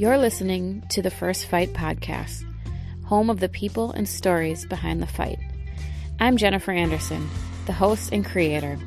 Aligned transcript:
You're 0.00 0.16
listening 0.16 0.82
to 0.88 1.02
the 1.02 1.10
First 1.10 1.44
Fight 1.44 1.74
Podcast, 1.74 2.42
home 3.04 3.28
of 3.28 3.38
the 3.38 3.50
people 3.50 3.92
and 3.92 4.08
stories 4.08 4.64
behind 4.64 5.02
the 5.02 5.06
fight. 5.06 5.38
I'm 6.18 6.38
Jennifer 6.38 6.72
Anderson, 6.72 7.28
the 7.66 7.74
host 7.74 8.10
and 8.10 8.24
creator. 8.24 8.78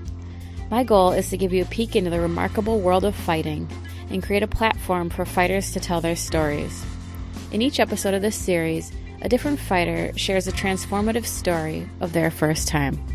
My 0.72 0.84
goal 0.84 1.12
is 1.12 1.30
to 1.30 1.38
give 1.38 1.54
you 1.54 1.62
a 1.62 1.68
peek 1.68 1.96
into 1.96 2.10
the 2.10 2.20
remarkable 2.20 2.80
world 2.80 3.06
of 3.06 3.14
fighting 3.14 3.70
and 4.10 4.24
create 4.24 4.42
a 4.42 4.48
platform 4.48 5.12
for 5.12 5.24
fighters 5.24 5.72
to 5.74 5.80
tell 5.80 6.02
their 6.02 6.16
stories. 6.16 6.84
In 7.52 7.62
each 7.62 7.80
episode 7.80 8.16
of 8.16 8.24
this 8.24 8.36
series, 8.36 8.92
a 9.22 9.30
different 9.30 9.60
fighter 9.60 10.12
shares 10.18 10.48
a 10.48 10.52
transformative 10.52 11.28
story 11.28 11.88
of 12.00 12.14
their 12.14 12.32
first 12.32 12.68
time. 12.68 13.13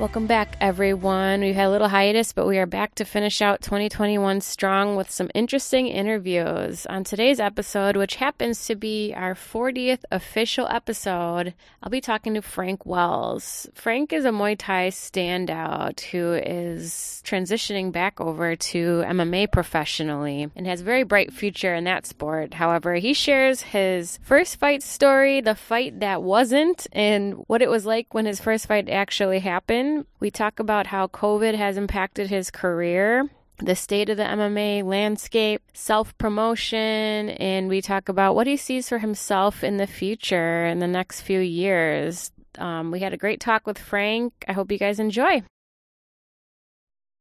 Welcome 0.00 0.26
back, 0.26 0.56
everyone. 0.62 1.42
We 1.42 1.52
had 1.52 1.66
a 1.66 1.70
little 1.70 1.88
hiatus, 1.88 2.32
but 2.32 2.46
we 2.46 2.56
are 2.56 2.64
back 2.64 2.94
to 2.94 3.04
finish 3.04 3.42
out 3.42 3.60
2021 3.60 4.40
strong 4.40 4.96
with 4.96 5.10
some 5.10 5.30
interesting 5.34 5.88
interviews. 5.88 6.86
On 6.86 7.04
today's 7.04 7.38
episode, 7.38 7.98
which 7.98 8.14
happens 8.14 8.64
to 8.64 8.76
be 8.76 9.12
our 9.14 9.34
40th 9.34 10.04
official 10.10 10.66
episode, 10.68 11.52
I'll 11.82 11.90
be 11.90 12.00
talking 12.00 12.32
to 12.32 12.40
Frank 12.40 12.86
Wells. 12.86 13.68
Frank 13.74 14.14
is 14.14 14.24
a 14.24 14.30
Muay 14.30 14.56
Thai 14.58 14.88
standout 14.88 16.00
who 16.00 16.32
is 16.32 17.22
transitioning 17.26 17.92
back 17.92 18.22
over 18.22 18.56
to 18.56 19.04
MMA 19.06 19.52
professionally 19.52 20.48
and 20.56 20.66
has 20.66 20.80
a 20.80 20.84
very 20.84 21.02
bright 21.02 21.30
future 21.30 21.74
in 21.74 21.84
that 21.84 22.06
sport. 22.06 22.54
However, 22.54 22.94
he 22.94 23.12
shares 23.12 23.60
his 23.60 24.18
first 24.22 24.56
fight 24.56 24.82
story, 24.82 25.42
the 25.42 25.54
fight 25.54 26.00
that 26.00 26.22
wasn't, 26.22 26.86
and 26.90 27.34
what 27.48 27.60
it 27.60 27.68
was 27.68 27.84
like 27.84 28.14
when 28.14 28.24
his 28.24 28.40
first 28.40 28.66
fight 28.66 28.88
actually 28.88 29.40
happened 29.40 29.89
we 30.20 30.30
talk 30.30 30.60
about 30.60 30.86
how 30.86 31.06
COVID 31.08 31.54
has 31.54 31.76
impacted 31.76 32.28
his 32.28 32.50
career, 32.50 33.28
the 33.58 33.76
state 33.76 34.08
of 34.08 34.16
the 34.16 34.24
MMA 34.24 34.84
landscape, 34.84 35.62
self 35.72 36.16
promotion, 36.18 37.30
and 37.30 37.68
we 37.68 37.80
talk 37.80 38.08
about 38.08 38.34
what 38.34 38.46
he 38.46 38.56
sees 38.56 38.88
for 38.88 38.98
himself 38.98 39.62
in 39.62 39.76
the 39.76 39.86
future 39.86 40.66
in 40.66 40.78
the 40.78 40.88
next 40.88 41.22
few 41.22 41.40
years. 41.40 42.32
Um, 42.58 42.90
we 42.90 43.00
had 43.00 43.12
a 43.12 43.18
great 43.18 43.40
talk 43.40 43.66
with 43.66 43.78
Frank. 43.78 44.32
I 44.48 44.52
hope 44.52 44.72
you 44.72 44.78
guys 44.78 44.98
enjoy. 44.98 45.42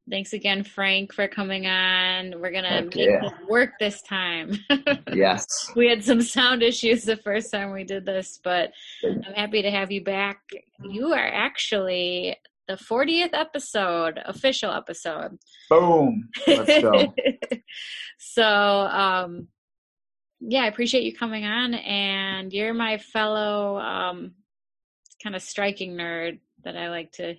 Thanks 0.09 0.33
again, 0.33 0.63
Frank, 0.63 1.13
for 1.13 1.27
coming 1.27 1.67
on. 1.67 2.33
We're 2.41 2.51
gonna 2.51 2.81
make 2.83 2.95
yeah. 2.95 3.21
this 3.21 3.31
work 3.47 3.71
this 3.79 4.01
time. 4.01 4.57
yes. 5.13 5.45
We 5.75 5.87
had 5.87 6.03
some 6.03 6.21
sound 6.21 6.63
issues 6.63 7.03
the 7.03 7.17
first 7.17 7.51
time 7.51 7.71
we 7.71 7.83
did 7.83 8.05
this, 8.05 8.39
but 8.43 8.71
I'm 9.03 9.21
happy 9.35 9.61
to 9.61 9.69
have 9.69 9.91
you 9.91 10.03
back. 10.03 10.39
You 10.83 11.13
are 11.13 11.27
actually 11.27 12.37
the 12.69 12.75
40th 12.75 13.31
episode, 13.33 14.19
official 14.25 14.71
episode. 14.71 15.39
Boom. 15.71 16.29
Let's 16.45 16.81
go. 16.83 17.13
so, 18.19 18.45
um, 18.45 19.47
yeah, 20.39 20.61
I 20.61 20.67
appreciate 20.67 21.03
you 21.03 21.15
coming 21.15 21.45
on, 21.45 21.73
and 21.73 22.53
you're 22.53 22.75
my 22.75 22.99
fellow 22.99 23.79
um, 23.79 24.33
kind 25.21 25.35
of 25.35 25.41
striking 25.41 25.95
nerd 25.95 26.39
that 26.63 26.77
I 26.77 26.91
like 26.91 27.11
to, 27.13 27.35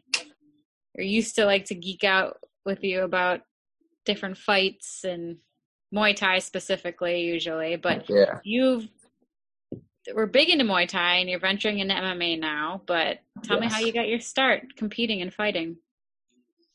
or 0.98 1.05
used 1.05 1.37
to 1.37 1.47
like 1.47 1.67
to 1.67 1.77
geek 1.77 2.03
out 2.03 2.39
with 2.67 2.83
you 2.83 3.03
about 3.03 3.42
different 4.05 4.37
fights 4.37 5.05
and 5.05 5.37
Muay 5.94 6.15
Thai 6.17 6.41
specifically, 6.41 7.22
usually. 7.22 7.77
But 7.77 8.11
yeah. 8.11 8.41
you've 8.42 8.89
we're 10.15 10.27
big 10.27 10.48
into 10.48 10.65
Muay 10.65 10.89
Thai 10.89 11.17
and 11.17 11.29
you're 11.29 11.41
venturing 11.41 11.79
into 11.79 11.95
MMA 11.95 12.39
now, 12.39 12.83
but 12.87 13.19
tell 13.43 13.61
yes. 13.61 13.73
me 13.73 13.75
how 13.75 13.87
you 13.87 13.93
got 13.93 14.09
your 14.09 14.20
start 14.20 14.77
competing 14.77 15.23
and 15.23 15.33
fighting. 15.33 15.77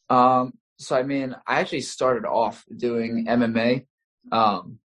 Um, 0.09 0.53
so 0.77 0.95
I 0.95 1.03
mean, 1.03 1.35
I 1.47 1.59
actually 1.59 1.81
started 1.81 2.25
off 2.27 2.65
doing 2.75 3.25
MMA. 3.27 3.85
Um, 4.31 4.79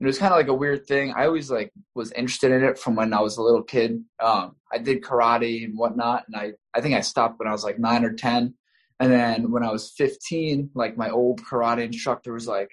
it 0.00 0.06
was 0.06 0.18
kind 0.18 0.32
of 0.32 0.38
like 0.38 0.48
a 0.48 0.54
weird 0.54 0.86
thing. 0.86 1.12
I 1.16 1.26
always 1.26 1.50
like 1.50 1.72
was 1.94 2.10
interested 2.12 2.50
in 2.50 2.64
it 2.64 2.78
from 2.78 2.96
when 2.96 3.12
I 3.12 3.20
was 3.20 3.36
a 3.36 3.42
little 3.42 3.62
kid. 3.62 4.02
Um, 4.20 4.56
I 4.72 4.78
did 4.78 5.02
karate 5.02 5.64
and 5.64 5.78
whatnot, 5.78 6.24
and 6.26 6.36
I 6.36 6.52
I 6.74 6.80
think 6.80 6.94
I 6.94 7.00
stopped 7.00 7.38
when 7.38 7.48
I 7.48 7.52
was 7.52 7.64
like 7.64 7.78
nine 7.78 8.04
or 8.04 8.12
ten. 8.12 8.54
And 8.98 9.12
then 9.12 9.50
when 9.50 9.64
I 9.64 9.70
was 9.70 9.92
fifteen, 9.96 10.70
like 10.74 10.96
my 10.96 11.10
old 11.10 11.42
karate 11.42 11.84
instructor 11.84 12.32
was 12.32 12.48
like, 12.48 12.70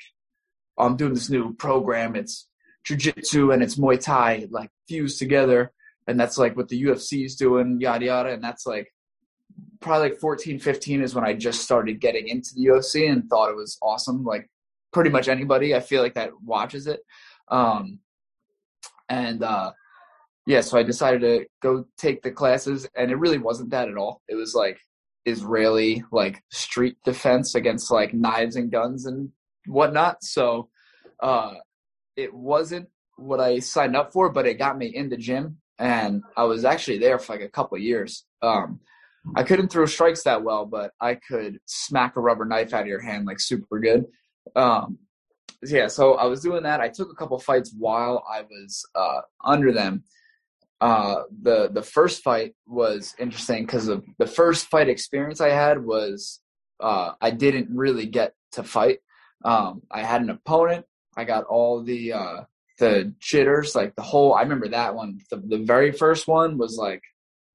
oh, 0.78 0.86
"I'm 0.86 0.98
doing 0.98 1.14
this 1.14 1.30
new 1.30 1.54
program. 1.54 2.16
It's 2.16 2.49
jujitsu 2.96 3.54
and 3.54 3.62
it's 3.62 3.76
Muay 3.76 4.00
Thai 4.00 4.48
like 4.50 4.70
fused 4.88 5.20
together, 5.20 5.72
and 6.08 6.20
that's 6.20 6.38
like 6.38 6.56
what 6.56 6.68
the 6.68 6.84
UFC 6.84 7.26
is 7.26 7.36
doing, 7.36 7.80
yada 7.80 8.06
yada. 8.06 8.30
And 8.30 8.44
that's 8.44 8.66
like 8.66 8.92
probably 9.80 10.10
like 10.10 10.20
14, 10.20 10.60
15 10.60 11.02
is 11.02 11.16
when 11.16 11.24
I 11.24 11.34
just 11.34 11.62
started 11.62 12.00
getting 12.00 12.28
into 12.28 12.54
the 12.56 12.66
UFC 12.66 13.10
and 13.10 13.28
thought 13.30 13.50
it 13.50 13.56
was 13.56 13.78
awesome. 13.82 14.24
Like 14.24 14.50
pretty 14.92 15.10
much 15.10 15.28
anybody 15.28 15.76
I 15.76 15.80
feel 15.80 16.02
like 16.02 16.16
that 16.16 16.32
watches 16.44 16.88
it. 16.88 17.02
Um, 17.50 18.00
and 19.10 19.44
uh, 19.44 19.72
yeah, 20.46 20.62
so 20.62 20.78
I 20.78 20.84
decided 20.84 21.22
to 21.22 21.46
go 21.62 21.86
take 21.98 22.22
the 22.22 22.32
classes, 22.32 22.88
and 22.96 23.12
it 23.12 23.18
really 23.18 23.38
wasn't 23.38 23.72
that 23.72 23.90
at 23.90 23.98
all. 23.98 24.22
It 24.28 24.36
was 24.36 24.54
like 24.56 24.80
Israeli 25.26 26.04
like 26.12 26.44
street 26.52 26.98
defense 27.04 27.56
against 27.56 27.92
like 27.92 28.14
knives 28.14 28.56
and 28.56 28.72
guns 28.72 29.06
and 29.06 29.30
whatnot. 29.68 30.24
So 30.24 30.70
uh, 31.22 31.54
it 32.20 32.34
wasn't 32.34 32.88
what 33.16 33.40
I 33.40 33.60
signed 33.60 33.96
up 33.96 34.14
for, 34.14 34.30
but 34.30 34.46
it 34.46 34.56
got 34.56 34.78
me 34.78 34.88
in 34.88 35.10
the 35.10 35.18
gym, 35.18 35.58
and 35.78 36.24
I 36.36 36.44
was 36.44 36.66
actually 36.66 37.00
there 37.00 37.20
for 37.20 37.34
like 37.34 37.42
a 37.42 37.50
couple 37.50 37.78
years. 37.78 38.26
Um, 38.42 38.80
I 39.36 39.44
couldn't 39.44 39.70
throw 39.70 39.86
strikes 39.86 40.24
that 40.24 40.44
well, 40.44 40.66
but 40.66 40.92
I 41.02 41.16
could 41.16 41.60
smack 41.66 42.16
a 42.16 42.22
rubber 42.22 42.46
knife 42.46 42.74
out 42.74 42.82
of 42.82 42.88
your 42.88 43.02
hand 43.02 43.26
like 43.26 43.40
super 43.40 43.80
good. 43.80 44.06
Um, 44.56 44.98
yeah, 45.64 45.88
so 45.88 46.14
I 46.14 46.26
was 46.26 46.42
doing 46.42 46.64
that. 46.64 46.80
I 46.80 46.88
took 46.90 47.12
a 47.12 47.16
couple 47.16 47.38
fights 47.40 47.74
while 47.78 48.24
I 48.32 48.42
was 48.44 48.86
uh, 48.96 49.22
under 49.44 49.72
them. 49.72 50.04
Uh, 50.82 51.24
the 51.42 51.70
the 51.74 51.84
first 51.84 52.24
fight 52.24 52.56
was 52.66 53.14
interesting 53.20 53.66
because 53.66 53.90
of 53.90 54.06
the 54.18 54.28
first 54.28 54.68
fight 54.68 54.88
experience 54.88 55.42
I 55.42 55.50
had 55.50 55.84
was 55.84 56.40
uh, 56.80 57.12
I 57.20 57.32
didn't 57.32 57.68
really 57.76 58.06
get 58.06 58.34
to 58.54 58.64
fight. 58.64 59.00
Um, 59.44 59.82
I 59.92 60.04
had 60.04 60.22
an 60.22 60.30
opponent 60.30 60.86
I 61.20 61.26
got 61.26 61.44
all 61.46 61.84
the 61.84 62.14
uh 62.14 62.42
the 62.80 63.14
jitters, 63.20 63.76
like 63.76 63.96
the 63.96 64.02
whole 64.02 64.34
I 64.34 64.42
remember 64.42 64.70
that 64.70 64.96
one. 64.96 65.20
The 65.30 65.38
the 65.38 65.60
very 65.60 65.92
first 65.92 66.28
one 66.28 66.58
was 66.58 66.78
like 66.78 67.04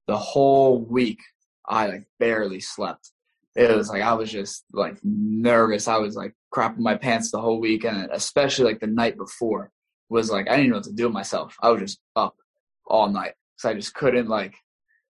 the 0.07 0.17
whole 0.17 0.79
week 0.79 1.19
I 1.67 1.87
like 1.87 2.07
barely 2.19 2.59
slept. 2.59 3.11
It 3.55 3.75
was 3.75 3.89
like 3.89 4.03
I 4.03 4.13
was 4.13 4.31
just 4.31 4.65
like 4.71 4.97
nervous. 5.03 5.87
I 5.87 5.97
was 5.97 6.15
like 6.15 6.35
crapping 6.53 6.79
my 6.79 6.95
pants 6.95 7.31
the 7.31 7.41
whole 7.41 7.59
week 7.59 7.85
and 7.85 8.09
especially 8.11 8.65
like 8.65 8.79
the 8.79 8.87
night 8.87 9.17
before 9.17 9.71
was 10.09 10.29
like 10.29 10.47
I 10.49 10.55
didn't 10.57 10.69
know 10.69 10.77
what 10.77 10.85
to 10.85 10.93
do 10.93 11.05
with 11.05 11.13
myself. 11.13 11.57
I 11.61 11.69
was 11.71 11.81
just 11.81 11.99
up 12.15 12.35
all 12.85 13.09
night. 13.09 13.33
So 13.57 13.69
I 13.69 13.73
just 13.73 13.95
couldn't 13.95 14.27
like 14.27 14.53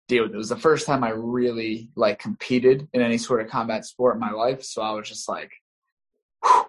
deal 0.07 0.23
with 0.23 0.31
it. 0.31 0.35
It 0.35 0.37
was 0.37 0.49
the 0.49 0.57
first 0.57 0.87
time 0.87 1.03
I 1.03 1.09
really 1.09 1.89
like 1.95 2.17
competed 2.17 2.87
in 2.93 3.01
any 3.01 3.17
sort 3.17 3.41
of 3.41 3.49
combat 3.49 3.85
sport 3.85 4.15
in 4.15 4.19
my 4.19 4.31
life. 4.31 4.63
So 4.63 4.81
I 4.81 4.91
was 4.91 5.07
just 5.07 5.29
like 5.29 5.51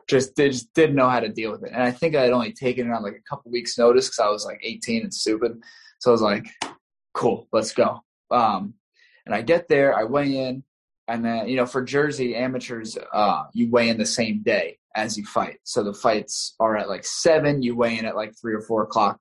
just 0.09 0.35
did, 0.35 0.53
just 0.53 0.73
didn't 0.75 0.97
know 0.97 1.09
how 1.09 1.21
to 1.21 1.29
deal 1.29 1.53
with 1.53 1.65
it. 1.65 1.73
And 1.73 1.83
I 1.83 1.91
think 1.91 2.15
I 2.15 2.23
had 2.23 2.33
only 2.33 2.53
taken 2.53 2.89
it 2.89 2.93
on 2.93 3.03
like 3.03 3.15
a 3.15 3.29
couple 3.29 3.51
weeks 3.51 3.79
notice 3.79 4.07
because 4.09 4.19
I 4.19 4.29
was 4.29 4.45
like 4.45 4.61
18 4.63 5.03
and 5.03 5.15
stupid. 5.15 5.61
So 6.01 6.11
I 6.11 6.13
was 6.13 6.23
like, 6.23 6.47
cool, 7.15 7.49
let's 7.53 7.73
go. 7.73 8.01
Um, 8.31 8.75
and 9.27 9.35
I 9.35 9.43
get 9.43 9.69
there, 9.69 9.97
I 9.97 10.05
weigh 10.05 10.37
in, 10.37 10.65
and 11.09 11.25
then 11.25 11.49
you 11.49 11.57
know 11.57 11.67
for 11.67 11.83
Jersey 11.83 12.35
amateurs, 12.35 12.97
uh, 13.13 13.45
you 13.53 13.71
weigh 13.71 13.89
in 13.89 13.99
the 13.99 14.07
same 14.07 14.43
day 14.43 14.79
as 14.97 15.17
you 15.17 15.25
fight. 15.25 15.59
So 15.65 15.83
the 15.83 15.95
fights 15.95 16.55
are 16.59 16.77
at 16.77 16.89
like 16.89 17.05
seven, 17.05 17.63
you 17.63 17.77
weigh 17.77 17.99
in 17.99 18.05
at 18.07 18.17
like 18.17 18.33
three 18.41 18.55
or 18.55 18.61
four 18.63 18.83
o'clock. 18.83 19.19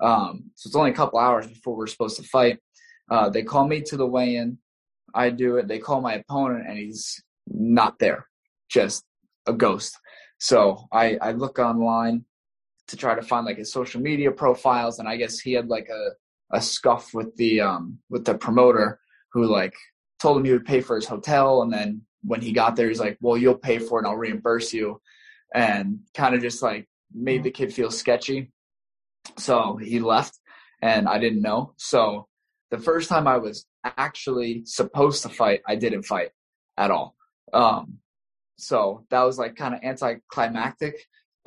Um, 0.00 0.50
so 0.56 0.68
it's 0.68 0.76
only 0.76 0.90
a 0.90 0.94
couple 0.94 1.18
hours 1.18 1.46
before 1.46 1.76
we're 1.76 1.86
supposed 1.86 2.16
to 2.16 2.24
fight. 2.24 2.58
Uh, 3.10 3.28
they 3.28 3.42
call 3.42 3.66
me 3.66 3.80
to 3.82 3.96
the 3.96 4.06
weigh-in. 4.06 4.58
I 5.14 5.30
do 5.30 5.56
it. 5.56 5.68
They 5.68 5.78
call 5.78 6.00
my 6.00 6.14
opponent, 6.14 6.66
and 6.66 6.78
he's 6.78 7.22
not 7.46 7.98
there. 7.98 8.26
Just 8.68 9.04
a 9.46 9.52
ghost. 9.52 9.98
So 10.38 10.88
I, 10.92 11.16
I 11.20 11.32
look 11.32 11.58
online 11.58 12.24
to 12.88 12.96
try 12.96 13.14
to 13.14 13.22
find 13.22 13.46
like 13.46 13.58
his 13.58 13.72
social 13.72 14.00
media 14.00 14.30
profiles, 14.30 14.98
and 14.98 15.08
I 15.08 15.16
guess 15.16 15.38
he 15.38 15.52
had 15.52 15.68
like 15.68 15.88
a, 15.88 16.56
a 16.56 16.60
scuff 16.60 17.14
with 17.14 17.34
the 17.36 17.60
um 17.60 17.98
with 18.10 18.24
the 18.24 18.34
promoter 18.34 19.00
who 19.32 19.46
like 19.46 19.74
told 20.20 20.38
him 20.38 20.44
he 20.44 20.52
would 20.52 20.66
pay 20.66 20.80
for 20.80 20.96
his 20.96 21.06
hotel, 21.06 21.62
and 21.62 21.72
then 21.72 22.02
when 22.22 22.40
he 22.40 22.52
got 22.52 22.76
there, 22.76 22.88
he's 22.88 23.00
like, 23.00 23.18
"Well, 23.20 23.36
you'll 23.36 23.54
pay 23.54 23.78
for 23.78 23.98
it, 23.98 24.02
and 24.02 24.08
I'll 24.08 24.16
reimburse 24.16 24.72
you," 24.72 25.00
and 25.54 26.00
kind 26.14 26.34
of 26.34 26.42
just 26.42 26.62
like 26.62 26.88
made 27.14 27.44
the 27.44 27.50
kid 27.50 27.72
feel 27.72 27.90
sketchy. 27.90 28.52
So 29.38 29.76
he 29.76 30.00
left, 30.00 30.38
and 30.82 31.08
I 31.08 31.18
didn't 31.18 31.42
know. 31.42 31.74
So 31.76 32.28
the 32.70 32.78
first 32.78 33.08
time 33.08 33.26
I 33.26 33.38
was 33.38 33.66
actually 33.84 34.62
supposed 34.64 35.22
to 35.22 35.28
fight, 35.28 35.60
I 35.66 35.76
didn't 35.76 36.02
fight 36.02 36.30
at 36.76 36.90
all. 36.90 37.14
Um, 37.52 37.98
so 38.62 39.04
that 39.10 39.22
was 39.22 39.38
like 39.38 39.56
kind 39.56 39.74
of 39.74 39.80
anticlimactic. 39.82 40.94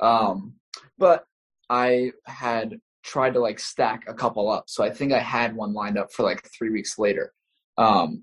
Um, 0.00 0.54
but 0.98 1.24
I 1.70 2.12
had 2.26 2.80
tried 3.02 3.34
to 3.34 3.40
like 3.40 3.58
stack 3.58 4.04
a 4.08 4.14
couple 4.14 4.50
up. 4.50 4.64
So 4.68 4.84
I 4.84 4.90
think 4.90 5.12
I 5.12 5.20
had 5.20 5.56
one 5.56 5.72
lined 5.72 5.98
up 5.98 6.12
for 6.12 6.22
like 6.22 6.48
three 6.56 6.70
weeks 6.70 6.98
later. 6.98 7.32
um, 7.78 8.22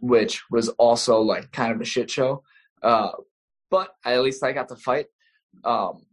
which 0.00 0.42
was 0.50 0.68
also 0.70 1.20
like 1.20 1.52
kind 1.52 1.72
of 1.72 1.80
a 1.80 1.84
shit 1.84 2.10
show. 2.10 2.42
Uh, 2.82 3.10
but 3.70 3.90
I, 4.04 4.14
at 4.14 4.22
least 4.22 4.42
I 4.42 4.52
got 4.52 4.68
to 4.68 4.76
fight. 4.76 5.06
Um, 5.64 6.06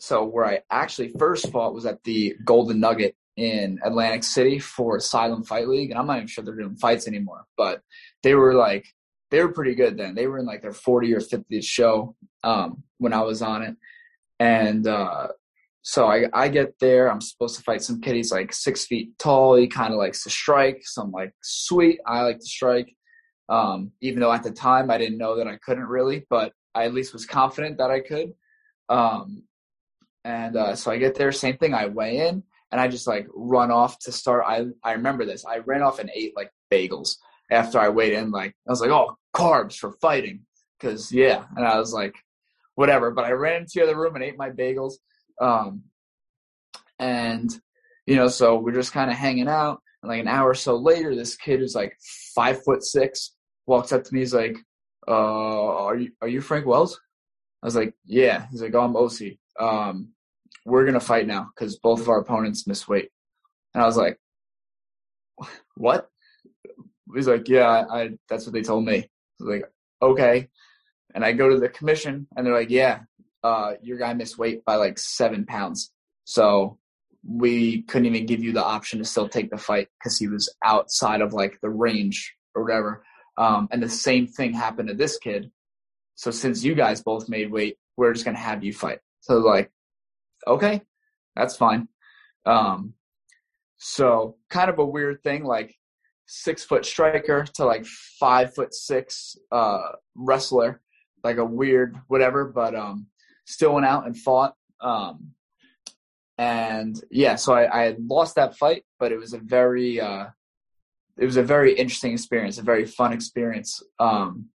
so 0.00 0.24
where 0.24 0.46
I 0.46 0.60
actually 0.70 1.08
first 1.18 1.50
fought 1.52 1.74
was 1.74 1.86
at 1.86 2.02
the 2.04 2.34
Golden 2.44 2.80
Nugget 2.80 3.14
in 3.36 3.78
Atlantic 3.84 4.24
City 4.24 4.58
for 4.58 4.96
Asylum 4.96 5.44
Fight 5.44 5.68
League, 5.68 5.90
and 5.90 5.98
I'm 5.98 6.06
not 6.06 6.16
even 6.16 6.26
sure 6.28 6.44
they're 6.44 6.56
doing 6.56 6.76
fights 6.76 7.06
anymore. 7.06 7.44
But 7.56 7.82
they 8.22 8.34
were 8.34 8.54
like 8.54 8.86
they 9.30 9.42
were 9.42 9.52
pretty 9.52 9.74
good 9.74 9.96
then. 9.96 10.14
They 10.14 10.26
were 10.26 10.38
in 10.38 10.46
like 10.46 10.62
their 10.62 10.72
40 10.72 11.14
or 11.14 11.20
50th 11.20 11.64
show 11.64 12.14
um, 12.44 12.82
when 12.98 13.12
I 13.12 13.22
was 13.22 13.42
on 13.42 13.62
it, 13.62 13.76
and 14.38 14.86
uh, 14.86 15.28
so 15.82 16.06
I 16.06 16.26
I 16.32 16.48
get 16.48 16.78
there. 16.80 17.10
I'm 17.10 17.20
supposed 17.20 17.56
to 17.56 17.62
fight 17.62 17.82
some 17.82 18.00
kid. 18.00 18.16
He's 18.16 18.32
like 18.32 18.52
six 18.52 18.86
feet 18.86 19.18
tall. 19.18 19.56
He 19.56 19.66
kind 19.68 19.92
of 19.92 19.98
likes 19.98 20.22
to 20.24 20.30
strike. 20.30 20.82
So 20.84 21.02
I'm 21.02 21.12
like, 21.12 21.32
sweet. 21.42 22.00
I 22.06 22.22
like 22.22 22.38
to 22.38 22.46
strike. 22.46 22.94
Um, 23.48 23.92
even 24.00 24.20
though 24.20 24.32
at 24.32 24.42
the 24.42 24.50
time 24.50 24.90
I 24.90 24.98
didn't 24.98 25.18
know 25.18 25.36
that 25.36 25.46
I 25.46 25.58
couldn't 25.64 25.86
really, 25.86 26.26
but 26.28 26.52
I 26.74 26.84
at 26.86 26.94
least 26.94 27.12
was 27.12 27.24
confident 27.24 27.78
that 27.78 27.92
I 27.92 28.00
could. 28.00 28.32
Um, 28.88 29.44
and 30.24 30.56
uh, 30.56 30.74
so 30.74 30.90
I 30.90 30.98
get 30.98 31.14
there, 31.14 31.30
same 31.30 31.56
thing. 31.56 31.72
I 31.72 31.86
weigh 31.86 32.26
in 32.26 32.42
and 32.72 32.80
I 32.80 32.88
just 32.88 33.06
like 33.06 33.28
run 33.34 33.70
off 33.70 33.98
to 34.00 34.12
start. 34.12 34.44
I 34.46 34.66
I 34.82 34.92
remember 34.92 35.24
this. 35.24 35.44
I 35.44 35.58
ran 35.58 35.82
off 35.82 35.98
and 35.98 36.10
ate 36.14 36.34
like 36.36 36.50
bagels 36.72 37.16
after 37.50 37.78
I 37.78 37.88
weighed 37.88 38.12
in. 38.12 38.30
Like 38.30 38.54
I 38.66 38.70
was 38.70 38.80
like, 38.80 38.90
oh, 38.90 39.16
carbs 39.34 39.76
for 39.76 39.92
fighting, 40.00 40.40
because 40.78 41.12
yeah. 41.12 41.44
And 41.56 41.66
I 41.66 41.78
was 41.78 41.92
like, 41.92 42.14
whatever. 42.74 43.10
But 43.10 43.24
I 43.24 43.32
ran 43.32 43.62
into 43.62 43.72
the 43.76 43.82
other 43.82 43.98
room 43.98 44.14
and 44.14 44.24
ate 44.24 44.38
my 44.38 44.50
bagels. 44.50 44.94
Um, 45.40 45.82
and 46.98 47.50
you 48.06 48.16
know, 48.16 48.28
so 48.28 48.56
we're 48.58 48.72
just 48.72 48.92
kind 48.92 49.10
of 49.10 49.16
hanging 49.16 49.48
out. 49.48 49.80
And 50.02 50.10
like 50.10 50.20
an 50.20 50.28
hour 50.28 50.50
or 50.50 50.54
so 50.54 50.76
later, 50.76 51.14
this 51.14 51.36
kid 51.36 51.60
who's 51.60 51.74
like 51.74 51.96
five 52.34 52.62
foot 52.62 52.84
six 52.84 53.34
walks 53.66 53.92
up 53.92 54.04
to 54.04 54.14
me. 54.14 54.20
He's 54.20 54.34
like, 54.34 54.56
uh, 55.08 55.12
"Are 55.12 55.96
you 55.96 56.12
are 56.22 56.28
you 56.28 56.40
Frank 56.40 56.66
Wells?" 56.66 57.00
I 57.62 57.66
was 57.66 57.76
like, 57.76 57.94
"Yeah." 58.04 58.46
He's 58.50 58.62
like, 58.62 58.74
"Oh, 58.74 58.80
I'm 58.82 58.96
OC. 58.96 59.38
Um, 59.58 60.12
we're 60.64 60.84
gonna 60.84 61.00
fight 61.00 61.26
now 61.26 61.48
because 61.54 61.78
both 61.78 62.00
of 62.00 62.08
our 62.08 62.20
opponents 62.20 62.66
miss 62.66 62.86
weight." 62.86 63.10
And 63.74 63.82
I 63.82 63.86
was 63.86 63.96
like, 63.96 64.18
"What?" 65.76 66.10
He's 67.14 67.28
like, 67.28 67.48
"Yeah, 67.48 67.84
I, 67.90 68.10
that's 68.28 68.46
what 68.46 68.52
they 68.52 68.62
told 68.62 68.84
me." 68.84 68.98
I 68.98 69.08
was 69.40 69.48
like, 69.48 69.64
"Okay." 70.02 70.48
And 71.14 71.24
I 71.24 71.32
go 71.32 71.48
to 71.48 71.58
the 71.58 71.68
commission, 71.68 72.26
and 72.36 72.46
they're 72.46 72.54
like, 72.54 72.70
"Yeah, 72.70 73.00
uh, 73.42 73.74
your 73.82 73.98
guy 73.98 74.12
missed 74.14 74.38
weight 74.38 74.64
by 74.64 74.76
like 74.76 74.98
seven 74.98 75.46
pounds, 75.46 75.92
so 76.24 76.78
we 77.24 77.82
couldn't 77.82 78.06
even 78.06 78.26
give 78.26 78.42
you 78.42 78.52
the 78.52 78.64
option 78.64 78.98
to 78.98 79.04
still 79.04 79.28
take 79.28 79.50
the 79.50 79.58
fight 79.58 79.88
because 79.98 80.18
he 80.18 80.28
was 80.28 80.54
outside 80.64 81.20
of 81.20 81.32
like 81.32 81.58
the 81.60 81.70
range 81.70 82.34
or 82.54 82.62
whatever." 82.64 83.04
Um, 83.38 83.68
and 83.70 83.82
the 83.82 83.88
same 83.88 84.26
thing 84.26 84.54
happened 84.54 84.88
to 84.88 84.94
this 84.94 85.18
kid. 85.18 85.50
So 86.14 86.30
since 86.30 86.64
you 86.64 86.74
guys 86.74 87.02
both 87.02 87.28
made 87.28 87.52
weight, 87.52 87.76
we're 87.96 88.12
just 88.12 88.24
gonna 88.24 88.38
have 88.38 88.64
you 88.64 88.72
fight. 88.72 89.00
So 89.20 89.38
like, 89.38 89.70
okay, 90.46 90.82
that's 91.34 91.56
fine. 91.56 91.88
Um, 92.46 92.94
so 93.76 94.36
kind 94.48 94.70
of 94.70 94.78
a 94.78 94.86
weird 94.86 95.22
thing, 95.22 95.44
like 95.44 95.76
six 96.26 96.64
foot 96.64 96.84
striker 96.84 97.44
to 97.54 97.64
like 97.64 97.86
five 97.86 98.54
foot 98.54 98.74
six 98.74 99.36
uh, 99.52 99.92
wrestler, 100.14 100.80
like 101.24 101.38
a 101.38 101.44
weird 101.44 101.96
whatever, 102.08 102.44
but 102.44 102.74
um, 102.74 103.06
still 103.44 103.74
went 103.74 103.86
out 103.86 104.06
and 104.06 104.16
fought. 104.16 104.54
Um, 104.80 105.32
and 106.38 107.02
yeah, 107.10 107.36
so 107.36 107.54
I, 107.54 107.80
I 107.80 107.84
had 107.84 107.98
lost 108.00 108.34
that 108.34 108.56
fight, 108.56 108.84
but 108.98 109.12
it 109.12 109.18
was 109.18 109.32
a 109.32 109.38
very 109.38 110.00
uh, 110.00 110.26
it 111.16 111.24
was 111.24 111.36
a 111.36 111.42
very 111.42 111.72
interesting 111.74 112.12
experience, 112.12 112.58
a 112.58 112.62
very 112.62 112.84
fun 112.84 113.12
experience. 113.12 113.82
Um, 113.98 114.50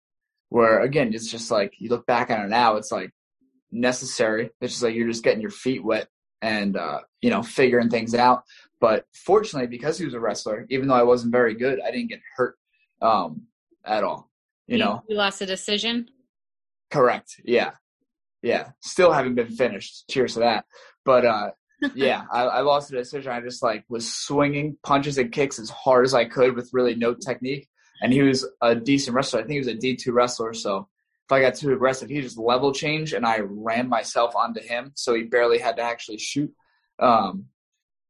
where 0.49 0.81
again, 0.81 1.13
it's 1.13 1.31
just 1.31 1.51
like 1.51 1.75
you 1.79 1.91
look 1.91 2.07
back 2.07 2.31
on 2.31 2.41
it 2.41 2.49
now, 2.49 2.77
it's 2.77 2.91
like 2.91 3.13
necessary. 3.71 4.51
It's 4.61 4.73
just 4.73 4.83
like 4.83 4.95
you're 4.95 5.09
just 5.09 5.23
getting 5.23 5.43
your 5.43 5.51
feet 5.51 5.85
wet 5.85 6.09
and 6.43 6.77
uh, 6.77 7.01
you 7.21 7.31
know 7.31 7.43
figuring 7.43 7.91
things 7.91 8.15
out. 8.15 8.43
But 8.81 9.07
fortunately, 9.13 9.69
because 9.69 9.99
he 9.99 10.05
was 10.05 10.15
a 10.15 10.21
wrestler, 10.21 10.67
even 10.71 10.89
though 10.89 10.95
I 10.95 11.03
wasn't 11.03 11.33
very 11.33 11.55
good, 11.55 11.81
I 11.81 11.91
didn't 11.91 12.11
get 12.11 12.21
hurt 12.37 12.57
um, 13.03 13.43
at 13.85 14.05
all. 14.05 14.31
You, 14.67 14.77
you 14.77 14.85
know, 14.85 15.03
you 15.09 15.17
lost 15.17 15.41
a 15.41 15.47
decision. 15.47 16.09
Correct. 16.91 17.41
Yeah, 17.45 17.73
yeah. 18.43 18.71
Still 18.81 19.13
haven't 19.13 19.35
been 19.35 19.51
finished. 19.51 20.09
Cheers 20.09 20.35
to 20.35 20.41
that. 20.41 20.65
But 21.05 21.25
uh, 21.25 21.51
yeah, 21.95 22.25
I, 22.33 22.43
I, 22.43 22.61
lost 22.61 22.91
the 22.91 22.97
decision. 22.97 23.33
I 23.33 23.41
just 23.41 23.63
like 23.63 23.85
was 23.89 24.13
swinging 24.13 24.77
punches 24.85 25.19
and 25.19 25.33
kicks 25.33 25.59
as 25.59 25.71
hard 25.71 26.05
as 26.05 26.15
I 26.15 26.25
could 26.25 26.55
with 26.55 26.71
really 26.73 26.95
no 26.95 27.15
technique. 27.15 27.69
And 28.03 28.13
he 28.13 28.23
was 28.23 28.47
a 28.63 28.75
decent 28.75 29.15
wrestler. 29.15 29.41
I 29.41 29.43
think 29.43 29.53
he 29.53 29.59
was 29.59 29.69
a 29.69 29.75
D 29.75 29.97
two 29.97 30.13
wrestler. 30.13 30.55
So 30.55 30.89
if 31.27 31.33
I 31.33 31.41
got 31.41 31.57
too 31.57 31.73
aggressive, 31.73 32.09
he 32.09 32.21
just 32.21 32.39
level 32.39 32.73
changed, 32.73 33.13
and 33.13 33.27
I 33.27 33.41
ran 33.41 33.89
myself 33.89 34.35
onto 34.37 34.61
him. 34.61 34.93
So 34.95 35.15
he 35.15 35.25
barely 35.25 35.59
had 35.59 35.77
to 35.77 35.83
actually 35.83 36.19
shoot. 36.19 36.53
Um, 37.01 37.47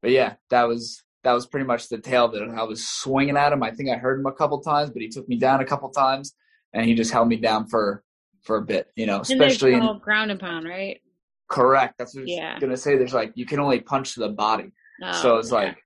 but 0.02 0.10
yeah, 0.10 0.34
that 0.50 0.64
was 0.68 1.02
that 1.24 1.32
was 1.32 1.46
pretty 1.46 1.66
much 1.66 1.88
the 1.88 1.98
tail 1.98 2.28
that 2.28 2.42
I 2.42 2.62
was 2.62 2.86
swinging 2.88 3.36
at 3.36 3.52
him. 3.52 3.62
I 3.62 3.70
think 3.70 3.90
I 3.90 3.96
heard 3.96 4.20
him 4.20 4.26
a 4.26 4.32
couple 4.32 4.60
times, 4.60 4.90
but 4.90 5.02
he 5.02 5.08
took 5.08 5.28
me 5.28 5.36
down 5.36 5.60
a 5.60 5.64
couple 5.64 5.90
times, 5.90 6.34
and 6.72 6.86
he 6.86 6.94
just 6.94 7.12
held 7.12 7.28
me 7.28 7.36
down 7.36 7.66
for 7.66 8.02
for 8.42 8.56
a 8.56 8.62
bit. 8.62 8.88
You 8.96 9.06
know, 9.06 9.20
especially 9.20 9.74
in 9.74 9.98
ground 9.98 10.30
and 10.30 10.40
pound, 10.40 10.66
right? 10.66 11.00
Correct. 11.48 11.94
That's 11.98 12.14
what 12.14 12.28
I 12.28 12.54
was 12.54 12.60
gonna 12.60 12.76
say. 12.76 12.96
There's 12.96 13.14
like 13.14 13.32
you 13.34 13.46
can 13.46 13.60
only 13.60 13.80
punch 13.80 14.14
to 14.14 14.20
the 14.20 14.28
body, 14.28 14.72
oh, 15.02 15.12
so 15.12 15.36
it's 15.38 15.50
yeah. 15.50 15.56
like 15.56 15.78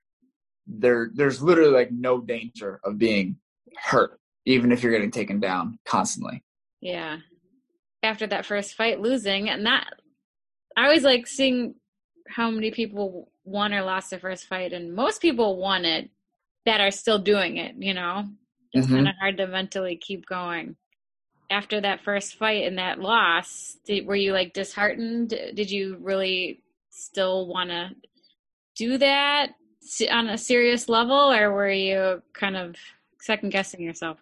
there 0.67 1.09
there's 1.13 1.41
literally 1.41 1.71
like 1.71 1.91
no 1.91 2.21
danger 2.21 2.79
of 2.83 2.97
being 2.97 3.37
hurt, 3.77 4.19
even 4.45 4.71
if 4.71 4.83
you're 4.83 4.91
getting 4.91 5.11
taken 5.11 5.39
down 5.39 5.79
constantly. 5.85 6.43
Yeah. 6.81 7.17
After 8.01 8.27
that 8.27 8.45
first 8.45 8.75
fight, 8.75 8.99
losing, 8.99 9.49
and 9.49 9.65
that 9.65 9.93
I 10.75 10.83
always 10.85 11.03
like 11.03 11.27
seeing 11.27 11.75
how 12.27 12.51
many 12.51 12.71
people 12.71 13.31
won 13.43 13.73
or 13.73 13.83
lost 13.83 14.09
their 14.09 14.19
first 14.19 14.45
fight, 14.45 14.73
and 14.73 14.95
most 14.95 15.21
people 15.21 15.57
won 15.57 15.85
it 15.85 16.09
that 16.65 16.81
are 16.81 16.91
still 16.91 17.19
doing 17.19 17.57
it. 17.57 17.75
You 17.77 17.93
know, 17.93 18.25
it's 18.71 18.87
mm-hmm. 18.87 18.95
kind 18.95 19.07
of 19.07 19.15
hard 19.19 19.37
to 19.37 19.47
mentally 19.47 19.97
keep 19.97 20.25
going 20.25 20.75
after 21.53 21.79
that 21.81 22.03
first 22.03 22.35
fight 22.35 22.65
and 22.65 22.77
that 22.77 22.99
loss, 22.99 23.77
did, 23.85 24.05
were 24.05 24.15
you 24.15 24.33
like 24.33 24.53
disheartened? 24.53 25.29
Did 25.29 25.69
you 25.69 25.97
really 26.01 26.63
still 26.89 27.47
want 27.47 27.69
to 27.69 27.91
do 28.75 28.97
that 28.97 29.51
on 30.11 30.29
a 30.29 30.37
serious 30.37 30.89
level, 30.89 31.31
or 31.31 31.51
were 31.51 31.69
you 31.69 32.21
kind 32.33 32.57
of 32.57 32.75
second 33.19 33.51
guessing 33.51 33.81
yourself? 33.81 34.17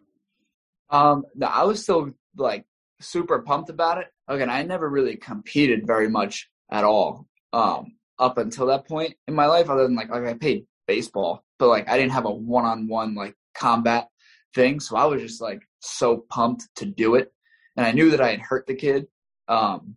Um, 0.90 1.24
no, 1.36 1.48
I 1.48 1.64
was 1.64 1.82
still 1.82 2.12
like 2.36 2.66
super 3.00 3.40
pumped 3.40 3.70
about 3.70 4.00
it. 4.00 4.08
Again, 4.28 4.50
I 4.50 4.64
never 4.64 4.90
really 4.90 5.16
competed 5.16 5.88
very 5.88 6.10
much 6.10 6.50
at 6.70 6.84
all 6.84 7.28
um, 7.54 7.94
up 8.22 8.38
until 8.38 8.68
that 8.68 8.88
point 8.88 9.16
in 9.28 9.34
my 9.34 9.48
life, 9.48 9.70
other 9.70 9.84
than 9.84 9.96
like 9.96 10.10
like 10.10 10.24
I 10.24 10.34
played 10.36 10.66
baseball, 10.88 11.44
but 11.60 11.68
like 11.68 11.90
I 11.90 11.98
didn't 11.98 12.14
have 12.14 12.26
a 12.26 12.32
one 12.32 12.66
on 12.66 12.88
one 12.88 13.16
like 13.16 13.36
combat 13.54 14.08
thing. 14.54 14.80
So 14.80 14.96
I 14.96 15.06
was 15.06 15.22
just 15.22 15.42
like 15.42 15.62
so 15.80 16.18
pumped 16.30 16.68
to 16.76 16.86
do 16.86 17.16
it. 17.16 17.34
And 17.76 17.86
I 17.86 17.92
knew 17.92 18.12
that 18.12 18.22
I 18.22 18.32
had 18.32 18.42
hurt 18.42 18.68
the 18.68 18.76
kid. 18.76 19.08
Um, 19.48 19.96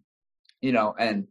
you 0.60 0.72
know, 0.72 0.94
and 0.98 1.28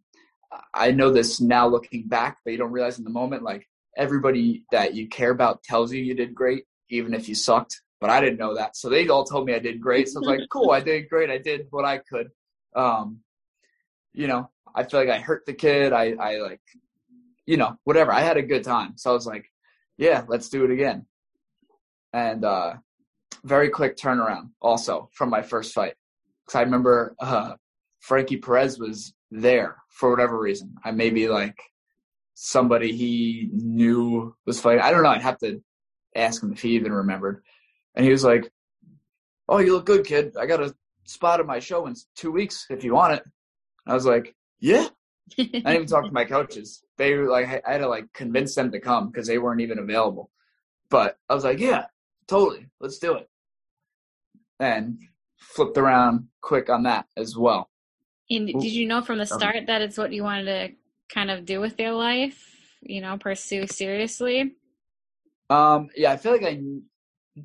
I 0.73 0.91
know 0.91 1.11
this 1.11 1.41
now 1.41 1.67
looking 1.67 2.07
back, 2.07 2.37
but 2.43 2.51
you 2.51 2.57
don't 2.57 2.71
realize 2.71 2.99
in 2.99 3.03
the 3.03 3.09
moment, 3.09 3.43
like 3.43 3.67
everybody 3.97 4.65
that 4.71 4.93
you 4.93 5.07
care 5.07 5.31
about 5.31 5.63
tells 5.63 5.91
you 5.91 6.01
you 6.01 6.13
did 6.13 6.35
great, 6.35 6.65
even 6.89 7.13
if 7.13 7.27
you 7.27 7.35
sucked. 7.35 7.81
But 7.99 8.09
I 8.09 8.21
didn't 8.21 8.37
know 8.37 8.55
that. 8.55 8.75
So 8.75 8.89
they 8.89 9.07
all 9.07 9.23
told 9.23 9.47
me 9.47 9.55
I 9.55 9.59
did 9.59 9.81
great. 9.81 10.09
So 10.09 10.17
I 10.17 10.19
was 10.19 10.27
like, 10.27 10.49
cool, 10.49 10.71
I 10.71 10.81
did 10.81 11.09
great. 11.09 11.29
I 11.29 11.37
did 11.37 11.67
what 11.71 11.85
I 11.85 11.99
could. 11.99 12.29
Um, 12.75 13.19
you 14.13 14.27
know, 14.27 14.49
I 14.75 14.83
feel 14.83 14.99
like 14.99 15.09
I 15.09 15.19
hurt 15.19 15.45
the 15.45 15.53
kid. 15.53 15.93
I, 15.93 16.13
I 16.19 16.37
like, 16.37 16.61
you 17.45 17.57
know, 17.57 17.77
whatever. 17.83 18.11
I 18.11 18.21
had 18.21 18.37
a 18.37 18.41
good 18.41 18.63
time. 18.63 18.93
So 18.97 19.11
I 19.11 19.13
was 19.13 19.27
like, 19.27 19.45
yeah, 19.97 20.23
let's 20.27 20.49
do 20.49 20.63
it 20.65 20.71
again. 20.71 21.05
And 22.11 22.45
uh, 22.45 22.75
very 23.43 23.69
quick 23.69 23.97
turnaround 23.97 24.49
also 24.61 25.09
from 25.13 25.29
my 25.29 25.41
first 25.41 25.73
fight. 25.73 25.95
Because 26.45 26.59
I 26.59 26.61
remember 26.63 27.15
uh, 27.19 27.53
Frankie 27.99 28.37
Perez 28.37 28.79
was 28.79 29.13
there 29.31 29.77
for 29.89 30.09
whatever 30.09 30.37
reason. 30.39 30.75
I 30.83 30.91
maybe 30.91 31.27
like 31.27 31.57
somebody 32.33 32.95
he 32.95 33.49
knew 33.51 34.35
was 34.45 34.59
fighting. 34.59 34.81
I 34.81 34.91
don't 34.91 35.03
know. 35.03 35.09
I'd 35.09 35.21
have 35.21 35.39
to 35.39 35.61
ask 36.15 36.41
him 36.41 36.53
if 36.53 36.61
he 36.61 36.71
even 36.71 36.91
remembered. 36.91 37.43
And 37.95 38.05
he 38.05 38.11
was 38.11 38.23
like, 38.23 38.51
"Oh, 39.47 39.59
you 39.59 39.73
look 39.73 39.85
good, 39.85 40.05
kid. 40.05 40.35
I 40.37 40.45
got 40.45 40.61
a 40.61 40.75
spot 41.05 41.39
at 41.39 41.45
my 41.45 41.59
show 41.59 41.85
in 41.85 41.95
two 42.15 42.31
weeks 42.31 42.67
if 42.69 42.83
you 42.83 42.93
want 42.93 43.13
it." 43.13 43.23
I 43.87 43.93
was 43.93 44.05
like, 44.05 44.35
"Yeah." 44.59 44.87
I 45.39 45.43
didn't 45.43 45.73
even 45.73 45.87
talk 45.87 46.05
to 46.05 46.11
my 46.11 46.25
coaches. 46.25 46.83
They 46.97 47.15
were 47.15 47.29
like, 47.29 47.47
I 47.65 47.71
had 47.71 47.79
to 47.79 47.87
like 47.87 48.11
convince 48.13 48.55
them 48.55 48.71
to 48.71 48.79
come 48.79 49.09
because 49.09 49.27
they 49.27 49.37
weren't 49.37 49.61
even 49.61 49.79
available. 49.79 50.29
But 50.89 51.17
I 51.29 51.33
was 51.33 51.43
like, 51.43 51.59
"Yeah, 51.59 51.85
totally. 52.27 52.67
Let's 52.79 52.99
do 52.99 53.15
it." 53.15 53.29
and 54.63 54.99
flipped 55.37 55.77
around 55.77 56.27
quick 56.41 56.69
on 56.69 56.83
that 56.83 57.05
as 57.17 57.37
well. 57.37 57.69
And 58.29 58.47
did 58.47 58.63
you 58.63 58.87
know 58.87 59.01
from 59.01 59.17
the 59.17 59.25
start 59.25 59.67
that 59.67 59.81
it's 59.81 59.97
what 59.97 60.11
you 60.13 60.23
wanted 60.23 60.45
to 60.45 60.75
kind 61.13 61.29
of 61.29 61.45
do 61.45 61.59
with 61.59 61.79
your 61.79 61.91
life? 61.91 62.41
You 62.81 63.01
know, 63.01 63.17
pursue 63.17 63.67
seriously. 63.67 64.55
Um, 65.49 65.89
yeah, 65.95 66.11
I 66.13 66.17
feel 66.17 66.31
like 66.31 66.43
I 66.43 66.59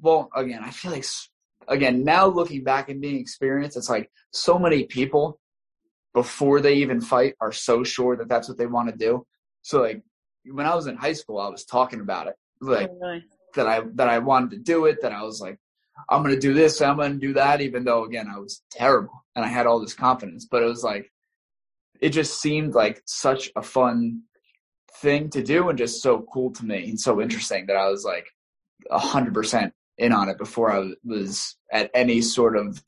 well, 0.01 0.31
again, 0.35 0.63
I 0.63 0.71
feel 0.71 0.93
like 0.93 1.05
again 1.67 2.05
now 2.05 2.27
looking 2.27 2.65
back 2.65 2.89
and 2.89 3.01
being 3.01 3.19
experienced, 3.19 3.77
it's 3.77 3.91
like 3.91 4.11
so 4.33 4.59
many 4.59 4.85
people 4.85 5.41
before 6.19 6.61
they 6.61 6.75
even 6.75 7.01
fight 7.01 7.35
are 7.41 7.53
so 7.53 7.85
sure 7.85 8.17
that 8.17 8.29
that's 8.29 8.49
what 8.49 8.59
they 8.59 8.67
want 8.67 8.89
to 8.89 8.97
do. 8.97 9.25
So 9.63 9.81
like 9.83 10.03
when 10.45 10.67
I 10.67 10.75
was 10.75 10.89
in 10.89 10.97
high 10.97 11.13
school, 11.13 11.39
I 11.39 11.49
was 11.49 11.65
talking 11.65 12.01
about 12.01 12.27
it, 12.27 12.35
oh, 12.61 12.67
like 12.67 12.91
oh, 12.91 12.99
really? 13.01 13.25
that 13.55 13.69
I 13.69 13.83
that 13.95 14.09
I 14.09 14.19
wanted 14.19 14.51
to 14.51 14.59
do 14.59 14.87
it. 14.87 15.01
That 15.03 15.13
I 15.13 15.23
was 15.23 15.41
like, 15.41 15.59
I'm 16.11 16.25
gonna 16.25 16.41
do 16.41 16.55
this, 16.55 16.83
I'm 16.83 16.97
gonna 16.97 17.15
do 17.15 17.35
that, 17.35 17.61
even 17.61 17.85
though 17.85 18.03
again 18.05 18.27
I 18.35 18.39
was 18.39 18.63
terrible 18.73 19.25
and 19.37 19.45
I 19.45 19.49
had 19.49 19.67
all 19.67 19.79
this 19.79 19.95
confidence. 19.95 20.45
But 20.51 20.65
it 20.65 20.67
was 20.67 20.83
like 20.83 21.09
it 22.01 22.09
just 22.09 22.41
seemed 22.41 22.75
like 22.75 23.01
such 23.07 23.53
a 23.55 23.63
fun 23.63 24.23
thing 25.01 25.31
to 25.31 25.43
do 25.45 25.69
and 25.69 25.79
just 25.79 26.03
so 26.03 26.27
cool 26.33 26.51
to 26.55 26.65
me 26.65 26.89
and 26.89 26.99
so 26.99 27.21
interesting 27.21 27.67
that 27.67 27.77
I 27.77 27.89
was 27.89 28.05
like 28.05 28.27
a 28.91 28.99
hundred 28.99 29.35
percent 29.35 29.73
in 29.99 30.13
on 30.13 30.29
it 30.29 30.39
before 30.39 30.73
I 30.73 30.91
was 31.05 31.57
at 31.73 31.93
any 31.95 32.23
sort 32.23 32.57
of 32.57 32.83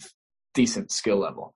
decent 0.53 0.91
skill 0.91 1.19
level. 1.19 1.55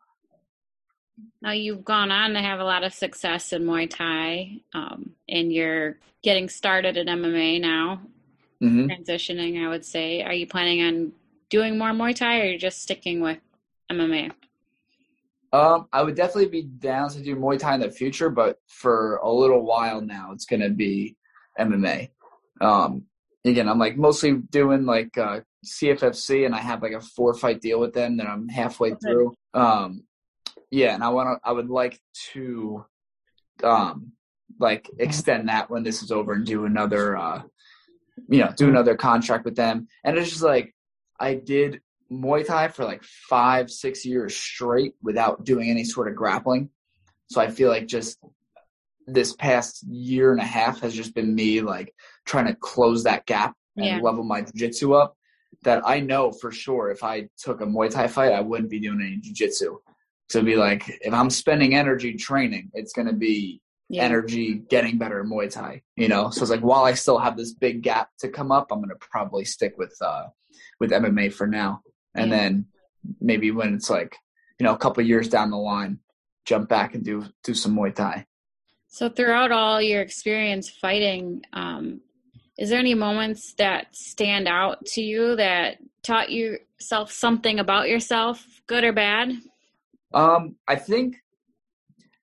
Now 1.40 1.52
you've 1.52 1.85
gone 1.85 2.11
on 2.11 2.33
to 2.33 2.40
have 2.40 2.61
a 2.61 2.64
lot 2.64 2.85
of 2.85 2.92
success 2.92 3.52
in 3.52 3.64
Muay 3.64 3.88
Thai, 3.88 4.61
um, 4.73 5.11
and 5.28 5.52
you're 5.52 5.99
getting 6.23 6.49
started 6.49 6.97
in 6.97 7.06
MMA 7.06 7.61
now, 7.61 8.00
mm-hmm. 8.62 8.87
transitioning. 8.87 9.64
I 9.64 9.68
would 9.68 9.85
say, 9.85 10.23
are 10.23 10.33
you 10.33 10.47
planning 10.47 10.83
on 10.83 11.12
doing 11.50 11.78
more 11.78 11.90
Muay 11.90 12.14
Thai, 12.14 12.38
or 12.38 12.42
are 12.42 12.47
you 12.47 12.59
just 12.59 12.83
sticking 12.83 13.21
with 13.21 13.38
MMA? 13.90 14.33
Um, 15.52 15.87
I 15.92 16.02
would 16.02 16.16
definitely 16.16 16.49
be 16.49 16.62
down 16.62 17.11
to 17.11 17.23
do 17.23 17.37
Muay 17.37 17.61
Thai 17.61 17.76
in 17.76 17.80
the 17.80 17.90
future, 17.90 18.28
but 18.28 18.59
for 18.66 19.16
a 19.16 19.30
little 19.30 19.62
while 19.62 20.00
now, 20.00 20.33
it's 20.33 20.47
going 20.47 20.62
to 20.62 20.71
be 20.71 21.14
MMA. 21.61 22.11
Um, 22.61 23.04
again, 23.44 23.68
I'm 23.68 23.78
like 23.78 23.97
mostly 23.97 24.33
doing 24.33 24.85
like 24.85 25.16
uh, 25.16 25.40
CFFC, 25.64 26.44
and 26.44 26.56
I 26.56 26.59
have 26.59 26.83
like 26.83 26.92
a 26.92 27.00
four 27.00 27.35
fight 27.35 27.61
deal 27.61 27.78
with 27.78 27.92
them 27.92 28.16
that 28.16 28.26
I'm 28.26 28.49
halfway 28.49 28.92
okay. 28.92 28.99
through. 29.00 29.35
Um, 29.54 30.02
yeah, 30.74 30.92
and 30.92 31.04
I 31.04 31.10
want 31.10 31.28
to. 31.28 31.48
I 31.48 31.52
would 31.52 31.70
like 31.70 32.00
to, 32.32 32.84
um, 33.62 34.10
like 34.58 34.90
extend 34.98 35.48
that 35.48 35.70
when 35.70 35.84
this 35.84 36.02
is 36.02 36.10
over 36.10 36.32
and 36.32 36.44
do 36.44 36.64
another, 36.64 37.16
uh, 37.16 37.42
you 38.28 38.40
know, 38.40 38.52
do 38.56 38.68
another 38.68 38.96
contract 38.96 39.44
with 39.44 39.54
them. 39.54 39.86
And 40.02 40.18
it's 40.18 40.30
just 40.30 40.42
like 40.42 40.74
I 41.20 41.34
did 41.34 41.80
Muay 42.10 42.44
Thai 42.44 42.68
for 42.68 42.84
like 42.84 43.04
five, 43.04 43.70
six 43.70 44.04
years 44.04 44.34
straight 44.34 44.94
without 45.00 45.44
doing 45.44 45.70
any 45.70 45.84
sort 45.84 46.08
of 46.08 46.16
grappling. 46.16 46.70
So 47.30 47.40
I 47.40 47.50
feel 47.50 47.68
like 47.68 47.86
just 47.86 48.18
this 49.06 49.32
past 49.32 49.84
year 49.84 50.32
and 50.32 50.40
a 50.40 50.44
half 50.44 50.80
has 50.80 50.92
just 50.92 51.14
been 51.14 51.36
me 51.36 51.60
like 51.60 51.94
trying 52.24 52.46
to 52.46 52.54
close 52.56 53.04
that 53.04 53.26
gap 53.26 53.54
and 53.76 53.86
yeah. 53.86 53.98
level 54.00 54.24
my 54.24 54.40
jiu-jitsu 54.40 54.92
up 54.94 55.16
that 55.62 55.82
I 55.86 56.00
know 56.00 56.32
for 56.32 56.50
sure 56.50 56.90
if 56.90 57.04
I 57.04 57.28
took 57.38 57.60
a 57.60 57.64
Muay 57.64 57.90
Thai 57.90 58.08
fight, 58.08 58.32
I 58.32 58.40
wouldn't 58.40 58.70
be 58.70 58.80
doing 58.80 59.00
any 59.00 59.18
jiu-jitsu. 59.18 59.78
So 60.30 60.42
be 60.42 60.56
like, 60.56 60.88
if 61.02 61.12
I'm 61.12 61.30
spending 61.30 61.74
energy 61.74 62.14
training, 62.14 62.70
it's 62.74 62.92
going 62.92 63.08
to 63.08 63.14
be 63.14 63.60
yeah. 63.88 64.02
energy 64.02 64.62
getting 64.70 64.98
better 64.98 65.20
in 65.20 65.30
Muay 65.30 65.50
Thai, 65.50 65.82
you 65.96 66.08
know? 66.08 66.30
So 66.30 66.42
it's 66.42 66.50
like, 66.50 66.60
while 66.60 66.84
I 66.84 66.94
still 66.94 67.18
have 67.18 67.36
this 67.36 67.52
big 67.52 67.82
gap 67.82 68.08
to 68.20 68.28
come 68.28 68.50
up, 68.50 68.68
I'm 68.70 68.78
going 68.78 68.88
to 68.88 68.96
probably 68.96 69.44
stick 69.44 69.74
with, 69.76 69.94
uh, 70.00 70.24
with 70.80 70.90
MMA 70.90 71.32
for 71.32 71.46
now 71.46 71.82
and 72.14 72.30
yeah. 72.30 72.36
then 72.36 72.66
maybe 73.20 73.50
when 73.50 73.74
it's 73.74 73.90
like 73.90 74.16
you 74.58 74.64
know 74.64 74.72
a 74.72 74.78
couple 74.78 75.02
years 75.02 75.28
down 75.28 75.50
the 75.50 75.56
line 75.56 75.98
jump 76.44 76.68
back 76.68 76.94
and 76.94 77.04
do 77.04 77.24
do 77.42 77.54
some 77.54 77.74
muay 77.74 77.94
thai 77.94 78.24
so 78.88 79.08
throughout 79.08 79.52
all 79.52 79.82
your 79.82 80.00
experience 80.00 80.70
fighting 80.70 81.42
um, 81.52 82.00
is 82.56 82.70
there 82.70 82.78
any 82.78 82.94
moments 82.94 83.54
that 83.58 83.94
stand 83.94 84.46
out 84.46 84.84
to 84.86 85.02
you 85.02 85.36
that 85.36 85.78
taught 86.02 86.30
yourself 86.30 87.10
something 87.10 87.58
about 87.58 87.88
yourself 87.88 88.46
good 88.66 88.84
or 88.84 88.92
bad 88.92 89.32
um, 90.14 90.56
i 90.68 90.75
think 90.75 91.16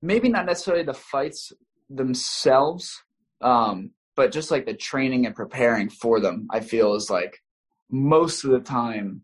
maybe 0.02 0.30
not 0.30 0.46
necessarily 0.46 0.84
the 0.84 0.94
fights 0.94 1.52
themselves 1.90 3.04
um, 3.42 3.92
but 4.16 4.32
just 4.32 4.52
like 4.52 4.66
the 4.66 4.74
training 4.74 5.26
and 5.26 5.36
preparing 5.36 5.90
for 5.90 6.20
them 6.20 6.48
i 6.52 6.60
feel 6.60 6.96
is 6.96 7.10
like 7.10 7.38
most 7.90 8.44
of 8.44 8.52
the 8.52 8.60
time 8.60 9.22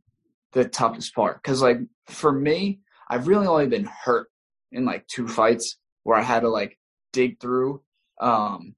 the 0.54 0.66
toughest 0.66 1.14
part. 1.14 1.42
Because 1.42 1.62
like 1.62 1.78
for 2.08 2.32
me 2.32 2.80
i've 3.10 3.28
really 3.28 3.48
only 3.48 3.68
been 3.68 3.86
hurt 4.04 4.28
in 4.72 4.86
like 4.86 5.06
two 5.08 5.28
fights 5.28 5.78
where 6.04 6.18
i 6.18 6.22
had 6.22 6.40
to 6.40 6.50
like 6.50 6.78
dig 7.12 7.40
through 7.40 7.82
um 8.22 8.74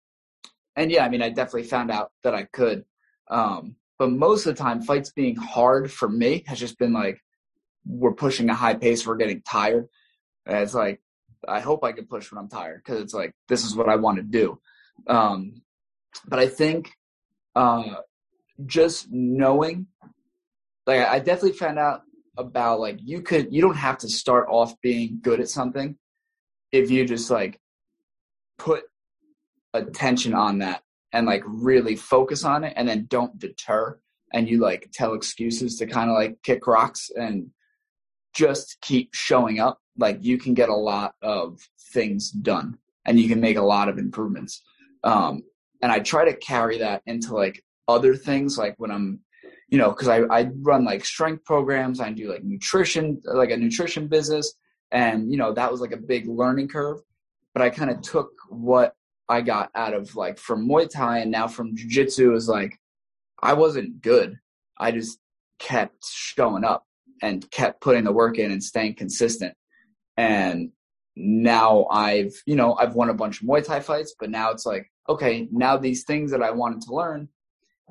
and 0.75 0.91
yeah 0.91 1.05
i 1.05 1.09
mean 1.09 1.21
i 1.21 1.29
definitely 1.29 1.63
found 1.63 1.91
out 1.91 2.11
that 2.23 2.33
i 2.33 2.43
could 2.43 2.83
um 3.29 3.75
but 3.99 4.11
most 4.11 4.45
of 4.45 4.55
the 4.55 4.63
time 4.63 4.81
fights 4.81 5.11
being 5.11 5.35
hard 5.35 5.91
for 5.91 6.09
me 6.09 6.43
has 6.47 6.59
just 6.59 6.79
been 6.79 6.93
like 6.93 7.21
we're 7.89 8.13
pushing 8.13 8.49
a 8.49 8.55
high 8.55 8.75
pace 8.75 9.05
we're 9.05 9.15
getting 9.15 9.41
tired. 9.41 9.87
And 10.45 10.57
it's 10.59 10.73
like 10.73 11.01
i 11.47 11.59
hope 11.59 11.83
i 11.83 11.93
can 11.93 12.05
push 12.05 12.31
when 12.31 12.39
i'm 12.39 12.49
tired 12.49 12.81
because 12.83 13.01
it's 13.01 13.13
like 13.13 13.33
this 13.47 13.63
is 13.63 13.75
what 13.75 13.89
i 13.89 13.95
want 13.95 14.17
to 14.17 14.23
do. 14.23 14.59
Um 15.07 15.61
but 16.27 16.39
i 16.39 16.47
think 16.47 16.91
uh 17.55 17.95
just 18.65 19.07
knowing 19.09 19.87
like 20.89 21.07
I 21.07 21.19
definitely 21.19 21.57
found 21.57 21.77
out 21.77 22.01
about 22.37 22.79
like 22.79 22.99
you 23.01 23.21
could 23.21 23.53
you 23.53 23.61
don't 23.61 23.75
have 23.75 23.97
to 23.99 24.09
start 24.09 24.47
off 24.49 24.73
being 24.81 25.19
good 25.21 25.39
at 25.39 25.49
something 25.49 25.95
if 26.71 26.89
you 26.89 27.05
just 27.05 27.29
like 27.29 27.59
put 28.57 28.83
attention 29.73 30.33
on 30.33 30.59
that 30.59 30.81
and 31.13 31.27
like 31.27 31.43
really 31.45 31.95
focus 31.95 32.43
on 32.43 32.63
it 32.63 32.73
and 32.75 32.87
then 32.87 33.05
don't 33.09 33.37
deter 33.37 33.99
and 34.33 34.49
you 34.49 34.59
like 34.59 34.89
tell 34.93 35.13
excuses 35.13 35.77
to 35.77 35.85
kind 35.85 36.09
of 36.09 36.15
like 36.15 36.37
kick 36.43 36.65
rocks 36.65 37.11
and 37.15 37.51
just 38.33 38.77
keep 38.81 39.13
showing 39.13 39.59
up 39.59 39.79
like 39.97 40.17
you 40.21 40.37
can 40.37 40.53
get 40.53 40.69
a 40.69 40.75
lot 40.75 41.13
of 41.21 41.59
things 41.93 42.31
done 42.31 42.77
and 43.05 43.19
you 43.19 43.27
can 43.27 43.39
make 43.39 43.57
a 43.57 43.61
lot 43.61 43.89
of 43.89 43.97
improvements 43.97 44.61
um 45.03 45.41
and 45.81 45.91
i 45.91 45.99
try 45.99 46.23
to 46.23 46.35
carry 46.37 46.77
that 46.77 47.01
into 47.05 47.33
like 47.33 47.63
other 47.87 48.15
things 48.15 48.57
like 48.57 48.75
when 48.77 48.91
i'm 48.91 49.19
you 49.69 49.77
know, 49.77 49.89
because 49.89 50.07
I, 50.07 50.21
I 50.21 50.49
run 50.61 50.83
like 50.83 51.05
strength 51.05 51.45
programs, 51.45 51.99
I 51.99 52.11
do 52.11 52.31
like 52.31 52.43
nutrition, 52.43 53.21
like 53.23 53.51
a 53.51 53.57
nutrition 53.57 54.07
business. 54.07 54.55
And, 54.91 55.31
you 55.31 55.37
know, 55.37 55.53
that 55.53 55.71
was 55.71 55.81
like 55.81 55.91
a 55.91 55.97
big 55.97 56.27
learning 56.27 56.69
curve. 56.69 56.99
But 57.53 57.61
I 57.61 57.69
kind 57.69 57.91
of 57.91 58.01
took 58.01 58.31
what 58.49 58.95
I 59.27 59.41
got 59.41 59.69
out 59.75 59.93
of 59.93 60.15
like 60.15 60.39
from 60.39 60.67
Muay 60.67 60.89
Thai 60.89 61.19
and 61.19 61.31
now 61.31 61.47
from 61.47 61.75
Jiu 61.75 61.87
Jitsu 61.87 62.33
is 62.33 62.47
like, 62.47 62.79
I 63.41 63.53
wasn't 63.53 64.01
good. 64.01 64.37
I 64.77 64.91
just 64.91 65.19
kept 65.59 66.03
showing 66.05 66.63
up 66.63 66.85
and 67.21 67.49
kept 67.51 67.81
putting 67.81 68.03
the 68.03 68.11
work 68.11 68.37
in 68.37 68.51
and 68.51 68.63
staying 68.63 68.95
consistent. 68.95 69.55
And 70.17 70.71
now 71.15 71.85
I've, 71.91 72.33
you 72.45 72.55
know, 72.55 72.75
I've 72.75 72.95
won 72.95 73.09
a 73.09 73.13
bunch 73.13 73.41
of 73.41 73.47
Muay 73.47 73.65
Thai 73.65 73.79
fights, 73.81 74.15
but 74.19 74.29
now 74.29 74.51
it's 74.51 74.65
like, 74.65 74.91
okay, 75.07 75.47
now 75.51 75.77
these 75.77 76.03
things 76.03 76.31
that 76.31 76.43
I 76.43 76.51
wanted 76.51 76.81
to 76.83 76.93
learn, 76.93 77.29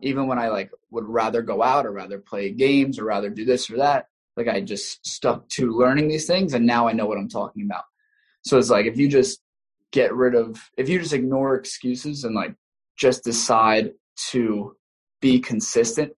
even 0.03 0.27
when 0.27 0.39
I 0.39 0.49
like 0.49 0.71
would 0.91 1.07
rather 1.07 1.43
go 1.43 1.63
out 1.63 1.87
or 1.87 1.93
rather 1.93 2.19
play 2.19 2.53
games 2.53 2.99
or 2.99 3.05
rather 3.05 3.31
do 3.31 3.45
this 3.45 3.71
or 3.71 3.79
that, 3.79 4.07
like 4.37 4.49
I 4.49 4.61
just 4.61 5.07
stuck 5.07 5.49
to 5.51 5.77
learning 5.77 6.09
these 6.09 6.27
things 6.27 6.55
and 6.55 6.65
now 6.67 6.87
I 6.89 6.93
know 6.93 7.07
what 7.07 7.19
I'm 7.19 7.29
talking 7.29 7.65
about. 7.65 7.85
So 8.43 8.57
it's 8.57 8.71
like 8.71 8.87
if 8.87 8.97
you 8.97 9.09
just 9.09 9.41
get 9.91 10.15
rid 10.15 10.35
of 10.35 10.61
if 10.77 10.89
you 10.89 10.99
just 10.99 11.13
ignore 11.13 11.55
excuses 11.55 12.25
and 12.25 12.35
like 12.35 12.55
just 12.97 13.25
decide 13.25 13.93
to 14.31 14.77
be 15.21 15.41
consistent 15.41 16.13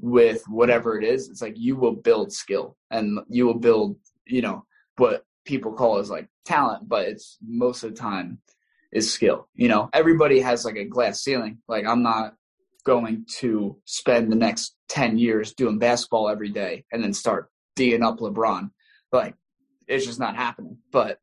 with 0.00 0.42
whatever 0.48 0.98
it 0.98 1.04
is, 1.04 1.28
it's 1.28 1.42
like 1.42 1.54
you 1.56 1.76
will 1.76 1.94
build 1.94 2.32
skill 2.32 2.76
and 2.90 3.18
you 3.28 3.46
will 3.46 3.58
build, 3.58 3.96
you 4.26 4.42
know, 4.42 4.64
what 4.96 5.24
people 5.44 5.72
call 5.72 5.98
as 5.98 6.10
like 6.10 6.28
talent, 6.44 6.88
but 6.88 7.06
it's 7.06 7.38
most 7.46 7.82
of 7.82 7.90
the 7.90 7.96
time 7.96 8.38
is 8.92 9.12
skill. 9.12 9.48
You 9.54 9.68
know, 9.68 9.88
everybody 9.92 10.40
has 10.40 10.64
like 10.64 10.76
a 10.76 10.84
glass 10.84 11.22
ceiling. 11.22 11.58
Like 11.68 11.86
I'm 11.86 12.02
not 12.02 12.34
going 12.84 13.26
to 13.38 13.76
spend 13.84 14.30
the 14.30 14.36
next 14.36 14.76
10 14.88 15.18
years 15.18 15.52
doing 15.54 15.78
basketball 15.78 16.28
every 16.28 16.50
day 16.50 16.84
and 16.92 17.02
then 17.02 17.12
start 17.12 17.50
D'ing 17.74 18.02
up 18.02 18.20
LeBron. 18.20 18.70
Like, 19.12 19.34
it's 19.86 20.06
just 20.06 20.20
not 20.20 20.36
happening. 20.36 20.78
But 20.92 21.18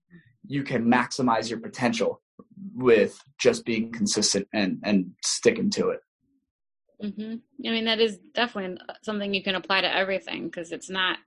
you 0.46 0.64
can 0.64 0.86
maximize 0.86 1.50
your 1.50 1.60
potential 1.60 2.22
with 2.76 3.20
just 3.40 3.66
being 3.66 3.92
consistent 3.92 4.48
and, 4.54 4.80
and 4.84 5.12
sticking 5.24 5.70
to 5.72 5.90
it. 5.90 6.02
Mm-hmm. 7.04 7.68
I 7.68 7.72
mean, 7.72 7.86
that 7.86 8.00
is 8.00 8.18
definitely 8.34 8.78
something 9.02 9.34
you 9.34 9.44
can 9.44 9.56
apply 9.56 9.82
to 9.82 9.96
everything 9.96 10.46
because 10.46 10.72
it's 10.72 10.90
not 10.90 11.18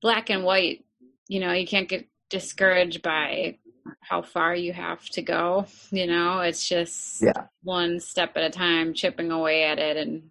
black 0.00 0.30
and 0.30 0.44
white. 0.44 0.84
You 1.28 1.40
know, 1.40 1.52
you 1.52 1.66
can't 1.66 1.88
get 1.88 2.06
discouraged 2.30 3.02
by 3.02 3.58
how 4.00 4.22
far 4.22 4.54
you 4.54 4.72
have 4.72 5.04
to 5.10 5.22
go. 5.22 5.66
You 5.90 6.06
know, 6.06 6.40
it's 6.40 6.68
just 6.68 7.22
yeah. 7.22 7.46
one 7.62 7.98
step 7.98 8.36
at 8.36 8.44
a 8.44 8.50
time, 8.50 8.94
chipping 8.94 9.32
away 9.32 9.64
at 9.64 9.78
it. 9.78 9.96
And 9.96 10.30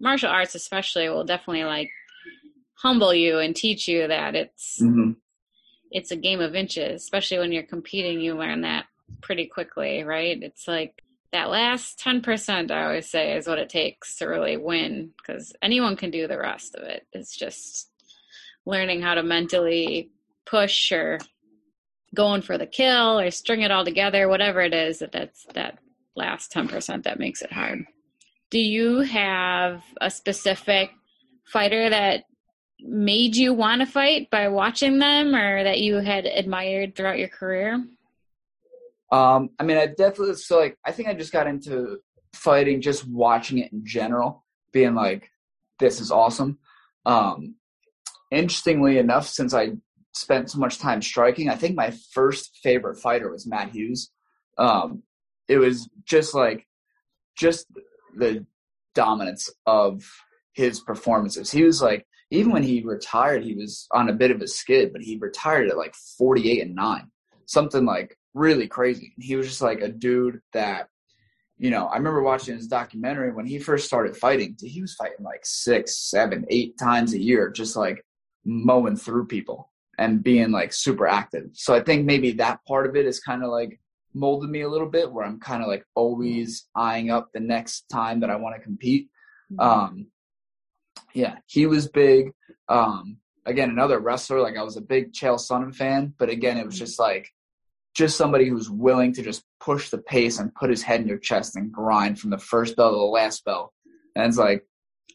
martial 0.00 0.30
arts, 0.30 0.54
especially, 0.54 1.08
will 1.08 1.24
definitely 1.24 1.64
like 1.64 1.90
humble 2.74 3.14
you 3.14 3.38
and 3.38 3.56
teach 3.56 3.88
you 3.88 4.06
that 4.06 4.34
it's 4.34 4.80
mm-hmm. 4.82 5.12
it's 5.90 6.10
a 6.10 6.16
game 6.16 6.40
of 6.40 6.54
inches. 6.54 7.02
Especially 7.02 7.38
when 7.38 7.52
you're 7.52 7.62
competing, 7.62 8.20
you 8.20 8.36
learn 8.36 8.62
that 8.62 8.84
pretty 9.22 9.46
quickly, 9.46 10.04
right? 10.04 10.38
It's 10.42 10.68
like 10.68 11.02
that 11.32 11.50
last 11.50 11.98
10% 12.00 12.70
I 12.70 12.84
always 12.84 13.10
say 13.10 13.36
is 13.36 13.46
what 13.46 13.58
it 13.58 13.68
takes 13.68 14.16
to 14.18 14.26
really 14.26 14.56
win 14.56 15.12
because 15.16 15.52
anyone 15.62 15.96
can 15.96 16.10
do 16.10 16.26
the 16.26 16.38
rest 16.38 16.74
of 16.74 16.82
it. 16.84 17.06
It's 17.12 17.36
just 17.36 17.90
learning 18.64 19.02
how 19.02 19.14
to 19.14 19.22
mentally 19.22 20.10
push 20.44 20.92
or 20.92 21.18
going 22.14 22.42
for 22.42 22.56
the 22.56 22.66
kill 22.66 23.18
or 23.18 23.30
string 23.30 23.62
it 23.62 23.70
all 23.70 23.84
together, 23.84 24.28
whatever 24.28 24.60
it 24.60 24.74
is 24.74 25.00
that 25.00 25.12
that's 25.12 25.44
that 25.54 25.78
last 26.14 26.52
10% 26.52 27.02
that 27.02 27.18
makes 27.18 27.42
it 27.42 27.52
hard. 27.52 27.84
Do 28.50 28.58
you 28.58 29.00
have 29.00 29.82
a 30.00 30.10
specific 30.10 30.90
fighter 31.44 31.90
that 31.90 32.24
made 32.80 33.36
you 33.36 33.52
want 33.52 33.80
to 33.80 33.86
fight 33.86 34.30
by 34.30 34.48
watching 34.48 34.98
them 34.98 35.34
or 35.34 35.64
that 35.64 35.80
you 35.80 35.96
had 35.96 36.26
admired 36.26 36.94
throughout 36.94 37.18
your 37.18 37.28
career? 37.28 37.84
Um, 39.12 39.50
I 39.58 39.64
mean, 39.64 39.76
I 39.76 39.86
definitely 39.86 40.34
so 40.34 40.58
like 40.58 40.76
I 40.84 40.92
think 40.92 41.08
I 41.08 41.14
just 41.14 41.32
got 41.32 41.46
into 41.46 41.98
fighting 42.32 42.80
just 42.80 43.06
watching 43.06 43.58
it 43.58 43.72
in 43.72 43.84
general, 43.84 44.44
being 44.72 44.94
like, 44.94 45.30
this 45.78 46.00
is 46.00 46.10
awesome. 46.10 46.58
Um, 47.04 47.56
interestingly 48.30 48.98
enough, 48.98 49.28
since 49.28 49.54
I 49.54 49.72
spent 50.14 50.50
so 50.50 50.58
much 50.58 50.78
time 50.78 51.02
striking, 51.02 51.48
I 51.48 51.54
think 51.54 51.76
my 51.76 51.92
first 52.12 52.58
favorite 52.62 52.98
fighter 52.98 53.30
was 53.30 53.46
Matt 53.46 53.70
Hughes. 53.70 54.10
Um, 54.58 55.02
it 55.48 55.58
was 55.58 55.88
just 56.04 56.34
like 56.34 56.66
just 57.36 57.66
the 58.16 58.46
dominance 58.94 59.50
of 59.66 60.02
his 60.54 60.80
performances. 60.80 61.50
He 61.50 61.62
was 61.62 61.82
like 61.82 62.06
even 62.30 62.50
when 62.50 62.62
he 62.62 62.82
retired, 62.82 63.44
he 63.44 63.54
was 63.54 63.86
on 63.92 64.08
a 64.08 64.14
bit 64.14 64.30
of 64.30 64.40
a 64.40 64.48
skid, 64.48 64.92
but 64.92 65.02
he 65.02 65.16
retired 65.16 65.68
at 65.68 65.76
like 65.76 65.94
48 65.94 66.62
and 66.62 66.74
9. 66.74 67.10
Something 67.46 67.84
like 67.84 68.18
really 68.36 68.68
crazy. 68.68 69.14
He 69.18 69.34
was 69.34 69.48
just 69.48 69.62
like 69.62 69.80
a 69.80 69.88
dude 69.88 70.40
that 70.52 70.88
you 71.58 71.70
know, 71.70 71.86
I 71.86 71.96
remember 71.96 72.22
watching 72.22 72.54
his 72.54 72.68
documentary 72.68 73.32
when 73.32 73.46
he 73.46 73.58
first 73.58 73.86
started 73.86 74.14
fighting. 74.14 74.56
He 74.60 74.82
was 74.82 74.94
fighting 74.94 75.24
like 75.24 75.40
six, 75.44 75.98
seven, 76.10 76.44
eight 76.50 76.76
times 76.78 77.14
a 77.14 77.18
year, 77.18 77.48
just 77.50 77.76
like 77.76 78.04
mowing 78.44 78.96
through 78.96 79.26
people 79.26 79.72
and 79.98 80.22
being 80.22 80.50
like 80.50 80.74
super 80.74 81.06
active. 81.06 81.48
So 81.54 81.74
I 81.74 81.80
think 81.80 82.04
maybe 82.04 82.32
that 82.32 82.60
part 82.66 82.86
of 82.86 82.94
it 82.94 83.06
is 83.06 83.20
kind 83.20 83.42
of 83.42 83.50
like 83.50 83.80
molded 84.12 84.50
me 84.50 84.62
a 84.62 84.68
little 84.68 84.88
bit 84.88 85.10
where 85.10 85.24
I'm 85.24 85.40
kind 85.40 85.62
of 85.62 85.68
like 85.68 85.84
always 85.94 86.68
eyeing 86.74 87.10
up 87.10 87.30
the 87.32 87.40
next 87.40 87.88
time 87.88 88.20
that 88.20 88.30
I 88.30 88.36
want 88.36 88.56
to 88.56 88.62
compete. 88.62 89.08
Mm-hmm. 89.50 89.60
Um, 89.60 90.06
yeah, 91.14 91.36
he 91.46 91.64
was 91.64 91.88
big. 91.88 92.32
Um, 92.68 93.16
again, 93.46 93.70
another 93.70 93.98
wrestler. 93.98 94.42
Like 94.42 94.58
I 94.58 94.62
was 94.62 94.76
a 94.76 94.82
big 94.82 95.14
Chael 95.14 95.40
Sonnen 95.40 95.74
fan, 95.74 96.12
but 96.18 96.28
again, 96.28 96.58
it 96.58 96.66
was 96.66 96.78
just 96.78 96.98
like 96.98 97.30
just 97.96 98.18
somebody 98.18 98.46
who's 98.46 98.68
willing 98.68 99.10
to 99.10 99.22
just 99.22 99.42
push 99.58 99.88
the 99.88 99.96
pace 99.96 100.38
and 100.38 100.54
put 100.54 100.68
his 100.68 100.82
head 100.82 101.00
in 101.00 101.08
your 101.08 101.16
chest 101.16 101.56
and 101.56 101.72
grind 101.72 102.20
from 102.20 102.28
the 102.28 102.36
first 102.36 102.76
bell 102.76 102.90
to 102.90 102.96
the 102.96 103.02
last 103.02 103.42
bell. 103.46 103.72
And 104.14 104.26
it's 104.26 104.36
like, 104.36 104.66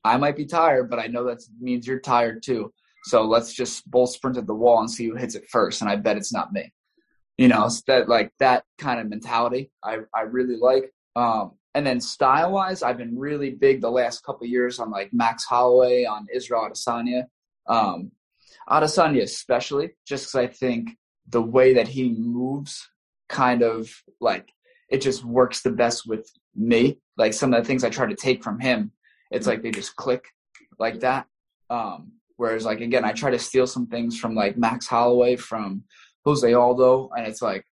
I 0.03 0.17
might 0.17 0.35
be 0.35 0.47
tired, 0.47 0.89
but 0.89 0.97
I 0.97 1.05
know 1.05 1.23
that 1.25 1.43
means 1.59 1.85
you're 1.85 1.99
tired 1.99 2.41
too. 2.41 2.73
So 3.03 3.21
let's 3.23 3.53
just 3.53 3.89
both 3.89 4.09
sprint 4.09 4.37
at 4.37 4.47
the 4.47 4.55
wall 4.55 4.79
and 4.79 4.89
see 4.89 5.07
who 5.07 5.15
hits 5.15 5.35
it 5.35 5.47
first. 5.47 5.81
And 5.81 5.91
I 5.91 5.95
bet 5.95 6.17
it's 6.17 6.33
not 6.33 6.53
me. 6.53 6.73
You 7.37 7.49
know, 7.49 7.69
that 7.85 8.09
like 8.09 8.31
that 8.39 8.63
kind 8.79 8.99
of 8.99 9.09
mentality 9.09 9.71
I, 9.83 9.99
I 10.15 10.21
really 10.21 10.57
like. 10.57 10.91
Um, 11.15 11.51
and 11.75 11.85
then 11.85 12.01
style 12.01 12.51
wise, 12.51 12.81
I've 12.81 12.97
been 12.97 13.17
really 13.17 13.51
big 13.51 13.81
the 13.81 13.91
last 13.91 14.23
couple 14.23 14.47
years 14.47 14.79
on 14.79 14.89
like 14.89 15.13
Max 15.13 15.45
Holloway, 15.45 16.05
on 16.05 16.25
Israel 16.33 16.67
Adesanya. 16.67 17.25
Um, 17.67 18.11
Adesanya 18.67 19.21
especially, 19.21 19.91
just 20.07 20.25
because 20.25 20.35
I 20.35 20.47
think 20.47 20.89
the 21.31 21.41
way 21.41 21.73
that 21.73 21.87
he 21.87 22.09
moves 22.09 22.89
kind 23.29 23.63
of 23.63 23.89
like 24.19 24.49
it 24.89 25.01
just 25.01 25.23
works 25.23 25.61
the 25.61 25.71
best 25.71 26.05
with 26.05 26.29
me. 26.53 26.99
Like 27.17 27.33
some 27.33 27.53
of 27.53 27.61
the 27.61 27.67
things 27.67 27.83
I 27.83 27.89
try 27.89 28.05
to 28.05 28.15
take 28.15 28.43
from 28.43 28.59
him, 28.59 28.91
it's 29.31 29.47
like 29.47 29.63
they 29.63 29.71
just 29.71 29.95
click 29.95 30.25
like 30.77 30.99
that. 30.99 31.27
Um, 31.69 32.11
whereas 32.35 32.65
like 32.65 32.81
again, 32.81 33.05
I 33.05 33.13
try 33.13 33.31
to 33.31 33.39
steal 33.39 33.65
some 33.65 33.87
things 33.87 34.19
from 34.19 34.35
like 34.35 34.57
Max 34.57 34.87
Holloway, 34.87 35.37
from 35.37 35.83
Jose 36.25 36.53
Aldo, 36.53 37.09
and 37.17 37.25
it's 37.25 37.41
like 37.41 37.65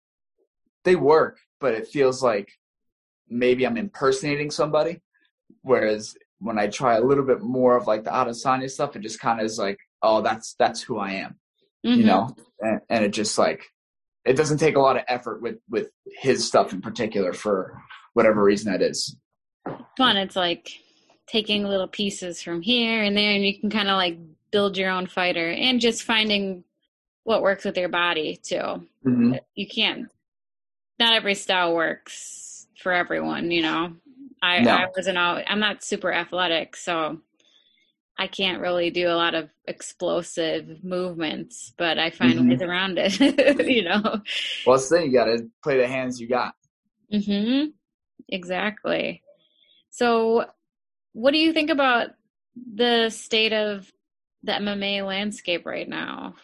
they 0.85 0.97
work, 0.97 1.39
but 1.61 1.75
it 1.75 1.89
feels 1.89 2.23
like 2.23 2.49
maybe 3.29 3.67
I'm 3.67 3.77
impersonating 3.77 4.51
somebody. 4.51 5.01
Whereas 5.63 6.17
when 6.39 6.59
I 6.59 6.69
try 6.69 6.97
a 6.97 7.01
little 7.01 7.25
bit 7.25 7.43
more 7.43 7.77
of 7.77 7.89
like 7.89 8.05
the 8.05 8.11
Adesanya 8.11 8.71
stuff, 8.71 8.95
it 8.95 9.03
just 9.03 9.21
kind 9.21 9.41
of 9.41 9.47
is 9.47 9.59
like, 9.59 9.79
oh, 10.03 10.23
that's 10.23 10.55
that's 10.59 10.81
who 10.81 10.99
I 10.99 11.13
am, 11.13 11.37
mm-hmm. 11.85 12.01
you 12.01 12.07
know. 12.07 12.35
And, 12.61 12.81
and 12.89 13.05
it 13.05 13.11
just 13.11 13.39
like 13.39 13.63
it 14.25 14.37
doesn't 14.37 14.59
take 14.59 14.77
a 14.77 14.81
lot 14.81 14.97
of 14.97 15.03
effort 15.09 15.43
with 15.43 15.59
with 15.69 15.91
his 16.21 16.47
stuff 16.47 16.73
in 16.73 16.81
particular 16.81 17.33
for 17.33 17.81
whatever 18.15 18.43
reason 18.43 18.73
that 18.73 18.83
is. 18.83 19.17
Fun. 19.97 20.17
It's 20.17 20.37
like 20.37 20.71
taking 21.27 21.65
little 21.65 21.89
pieces 21.89 22.43
from 22.43 22.63
here 22.63 23.03
and 23.03 23.17
there, 23.17 23.33
and 23.33 23.45
you 23.45 23.59
can 23.59 23.71
kind 23.71 23.89
of 23.89 23.97
like 23.97 24.19
build 24.51 24.77
your 24.77 24.91
own 24.91 25.07
fighter, 25.07 25.51
and 25.51 25.81
just 25.81 26.03
finding 26.03 26.65
what 27.25 27.43
works 27.43 27.65
with 27.65 27.77
your 27.77 27.91
body 27.91 28.41
too. 28.43 28.57
Mm-hmm. 28.57 29.35
You 29.55 29.67
can't. 29.67 30.09
Not 30.99 31.15
every 31.15 31.35
style 31.35 31.75
works 31.75 32.67
for 32.83 32.93
everyone, 32.93 33.51
you 33.51 33.63
know. 33.63 33.93
I, 34.41 34.61
no. 34.61 34.71
I 34.71 34.87
wasn't 34.97 35.19
all 35.19 35.43
I'm 35.47 35.61
not 35.61 35.83
super 35.83 36.13
athletic, 36.13 36.77
so 36.77 37.19
I 38.19 38.27
can't 38.27 38.61
really 38.61 38.91
do 38.91 39.09
a 39.09 39.15
lot 39.15 39.35
of 39.35 39.49
explosive 39.67 40.83
movements, 40.83 41.73
but 41.79 41.99
I 41.99 42.11
find 42.11 42.35
mm-hmm. 42.35 42.49
ways 42.51 42.63
around 42.63 42.99
it, 42.99 43.21
you 43.67 43.85
know. 43.85 44.21
Well, 44.67 44.77
it's 44.77 44.89
the 44.89 44.97
thing, 44.97 45.07
you 45.07 45.13
gotta 45.13 45.47
play 45.63 45.79
the 45.79 45.87
hands 45.87 46.21
you 46.21 46.29
got. 46.29 46.55
Mhm. 47.13 47.73
Exactly. 48.29 49.23
So 49.91 50.47
what 51.13 51.33
do 51.33 51.39
you 51.39 51.53
think 51.53 51.71
about 51.71 52.11
the 52.75 53.11
state 53.11 53.53
of 53.53 53.91
the 54.43 54.53
MMA 54.53 55.07
landscape 55.07 55.65
right 55.65 55.89
now? 55.89 56.35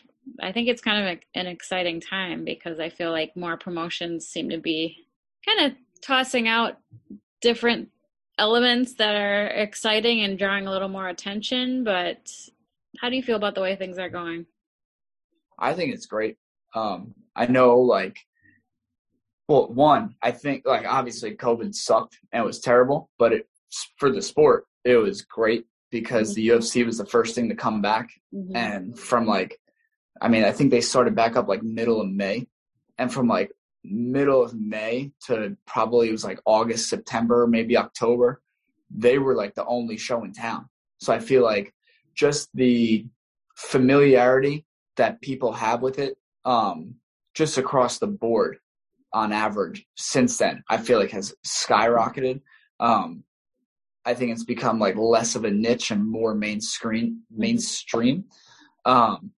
I 0.40 0.52
think 0.52 0.68
it's 0.68 0.80
kind 0.80 1.06
of 1.06 1.18
an 1.34 1.46
exciting 1.46 2.00
time 2.00 2.44
because 2.44 2.80
I 2.80 2.88
feel 2.88 3.10
like 3.10 3.36
more 3.36 3.56
promotions 3.56 4.26
seem 4.26 4.48
to 4.50 4.58
be 4.58 4.96
kind 5.44 5.66
of 5.70 5.78
tossing 6.00 6.48
out 6.48 6.78
different 7.40 7.90
elements 8.38 8.94
that 8.94 9.14
are 9.14 9.46
exciting 9.46 10.20
and 10.20 10.38
drawing 10.38 10.66
a 10.66 10.70
little 10.70 10.88
more 10.88 11.08
attention. 11.08 11.84
But 11.84 12.30
how 12.98 13.08
do 13.08 13.16
you 13.16 13.22
feel 13.22 13.36
about 13.36 13.54
the 13.54 13.60
way 13.60 13.76
things 13.76 13.98
are 13.98 14.08
going? 14.08 14.46
I 15.58 15.74
think 15.74 15.94
it's 15.94 16.06
great. 16.06 16.36
Um, 16.74 17.14
I 17.36 17.46
know, 17.46 17.78
like, 17.78 18.18
well, 19.48 19.68
one, 19.68 20.16
I 20.22 20.32
think, 20.32 20.64
like, 20.66 20.86
obviously 20.86 21.36
COVID 21.36 21.74
sucked 21.74 22.18
and 22.32 22.42
it 22.42 22.46
was 22.46 22.60
terrible, 22.60 23.10
but 23.18 23.32
it, 23.32 23.48
for 23.98 24.10
the 24.10 24.22
sport, 24.22 24.66
it 24.84 24.96
was 24.96 25.22
great 25.22 25.66
because 25.90 26.30
mm-hmm. 26.30 26.34
the 26.34 26.48
UFC 26.48 26.84
was 26.84 26.98
the 26.98 27.06
first 27.06 27.34
thing 27.34 27.48
to 27.48 27.54
come 27.54 27.80
back. 27.80 28.10
Mm-hmm. 28.34 28.56
And 28.56 28.98
from 28.98 29.26
like, 29.26 29.60
I 30.20 30.28
mean, 30.28 30.44
I 30.44 30.52
think 30.52 30.70
they 30.70 30.80
started 30.80 31.14
back 31.14 31.36
up 31.36 31.48
like 31.48 31.62
middle 31.62 32.00
of 32.00 32.08
May. 32.08 32.46
And 32.98 33.12
from 33.12 33.26
like 33.26 33.50
middle 33.84 34.42
of 34.42 34.54
May 34.54 35.12
to 35.26 35.56
probably 35.66 36.08
it 36.08 36.12
was 36.12 36.24
like 36.24 36.40
August, 36.44 36.88
September, 36.88 37.46
maybe 37.46 37.76
October, 37.76 38.42
they 38.90 39.18
were 39.18 39.34
like 39.34 39.54
the 39.54 39.66
only 39.66 39.96
show 39.96 40.24
in 40.24 40.32
town. 40.32 40.68
So 40.98 41.12
I 41.12 41.18
feel 41.18 41.42
like 41.42 41.74
just 42.14 42.48
the 42.54 43.06
familiarity 43.56 44.64
that 44.96 45.20
people 45.20 45.52
have 45.52 45.82
with 45.82 45.98
it, 45.98 46.16
um, 46.44 46.94
just 47.34 47.58
across 47.58 47.98
the 47.98 48.06
board 48.06 48.58
on 49.12 49.32
average 49.32 49.86
since 49.96 50.38
then, 50.38 50.62
I 50.68 50.78
feel 50.78 50.98
like 50.98 51.10
has 51.10 51.34
skyrocketed. 51.46 52.40
Um, 52.80 53.24
I 54.04 54.14
think 54.14 54.32
it's 54.32 54.44
become 54.44 54.78
like 54.78 54.96
less 54.96 55.34
of 55.34 55.44
a 55.44 55.50
niche 55.50 55.90
and 55.90 56.06
more 56.06 56.34
mainstream 56.34 57.22
mainstream. 57.30 58.24
Um, 58.84 59.30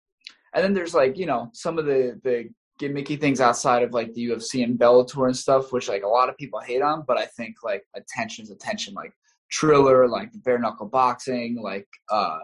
and 0.54 0.64
then 0.64 0.74
there's 0.74 0.94
like, 0.94 1.16
you 1.18 1.26
know, 1.26 1.50
some 1.52 1.78
of 1.78 1.86
the 1.86 2.20
the 2.24 2.50
gimmicky 2.80 3.18
things 3.18 3.40
outside 3.40 3.82
of 3.82 3.92
like 3.92 4.12
the 4.14 4.28
UFC 4.28 4.62
and 4.62 4.78
Bellator 4.78 5.26
and 5.26 5.36
stuff, 5.36 5.72
which 5.72 5.88
like 5.88 6.02
a 6.02 6.08
lot 6.08 6.28
of 6.28 6.36
people 6.36 6.60
hate 6.60 6.82
on, 6.82 7.04
but 7.06 7.16
I 7.16 7.26
think 7.26 7.56
like 7.62 7.82
attention 7.94 8.44
is 8.44 8.50
attention. 8.50 8.94
Like 8.94 9.12
Triller, 9.50 10.08
like 10.08 10.30
bare 10.44 10.58
knuckle 10.58 10.88
boxing, 10.88 11.60
like 11.62 11.88
uh 12.10 12.38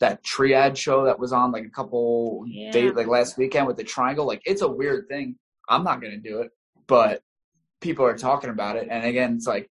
that 0.00 0.22
triad 0.22 0.78
show 0.78 1.04
that 1.04 1.18
was 1.18 1.32
on 1.32 1.50
like 1.50 1.64
a 1.64 1.70
couple 1.70 2.44
yeah. 2.46 2.70
days 2.70 2.94
like 2.94 3.08
last 3.08 3.36
weekend 3.36 3.66
with 3.66 3.76
the 3.76 3.84
triangle. 3.84 4.26
Like 4.26 4.42
it's 4.44 4.62
a 4.62 4.68
weird 4.68 5.08
thing. 5.08 5.36
I'm 5.68 5.84
not 5.84 6.00
gonna 6.00 6.18
do 6.18 6.40
it, 6.40 6.50
but 6.86 7.22
people 7.80 8.04
are 8.04 8.16
talking 8.16 8.50
about 8.50 8.76
it. 8.76 8.88
And 8.90 9.04
again, 9.04 9.34
it's 9.34 9.46
like 9.46 9.70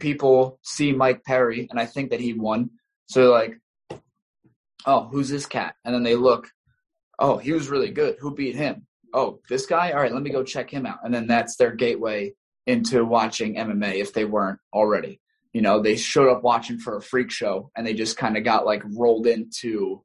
people 0.00 0.58
see 0.62 0.92
Mike 0.92 1.24
Perry 1.24 1.66
and 1.70 1.80
I 1.80 1.86
think 1.86 2.10
that 2.10 2.20
he 2.20 2.34
won. 2.34 2.70
So 3.06 3.30
like, 3.30 3.58
oh, 4.86 5.08
who's 5.08 5.28
this 5.28 5.46
cat? 5.46 5.74
And 5.84 5.94
then 5.94 6.02
they 6.02 6.16
look, 6.16 6.48
oh, 7.18 7.38
he 7.38 7.52
was 7.52 7.68
really 7.68 7.90
good. 7.90 8.16
Who 8.20 8.34
beat 8.34 8.56
him? 8.56 8.86
Oh, 9.14 9.40
this 9.48 9.64
guy, 9.64 9.92
all 9.92 10.00
right, 10.00 10.12
let 10.12 10.22
me 10.22 10.30
go 10.30 10.42
check 10.42 10.68
him 10.68 10.84
out. 10.84 10.98
And 11.04 11.14
then 11.14 11.26
that's 11.26 11.56
their 11.56 11.72
gateway 11.72 12.34
into 12.66 13.04
watching 13.04 13.54
MMA 13.54 13.94
if 13.94 14.12
they 14.12 14.24
weren't 14.24 14.58
already. 14.72 15.20
You 15.52 15.62
know, 15.62 15.80
they 15.80 15.96
showed 15.96 16.30
up 16.30 16.42
watching 16.42 16.78
for 16.78 16.96
a 16.96 17.02
freak 17.02 17.30
show 17.30 17.70
and 17.76 17.86
they 17.86 17.94
just 17.94 18.16
kind 18.16 18.36
of 18.36 18.44
got 18.44 18.66
like 18.66 18.82
rolled 18.84 19.26
into 19.26 20.02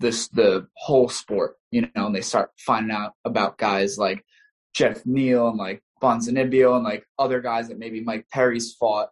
this 0.00 0.28
the 0.28 0.66
whole 0.74 1.08
sport, 1.08 1.56
you 1.70 1.82
know, 1.82 2.06
and 2.06 2.14
they 2.14 2.22
start 2.22 2.50
finding 2.58 2.90
out 2.90 3.12
about 3.24 3.58
guys 3.58 3.98
like 3.98 4.24
Geoff 4.74 5.06
Neal 5.06 5.48
and 5.48 5.58
like 5.58 5.82
Ponzinibbio 6.02 6.74
and 6.74 6.84
like 6.84 7.06
other 7.18 7.40
guys 7.40 7.68
that 7.68 7.78
maybe 7.78 8.02
Mike 8.02 8.26
Perry's 8.32 8.74
fought 8.74 9.10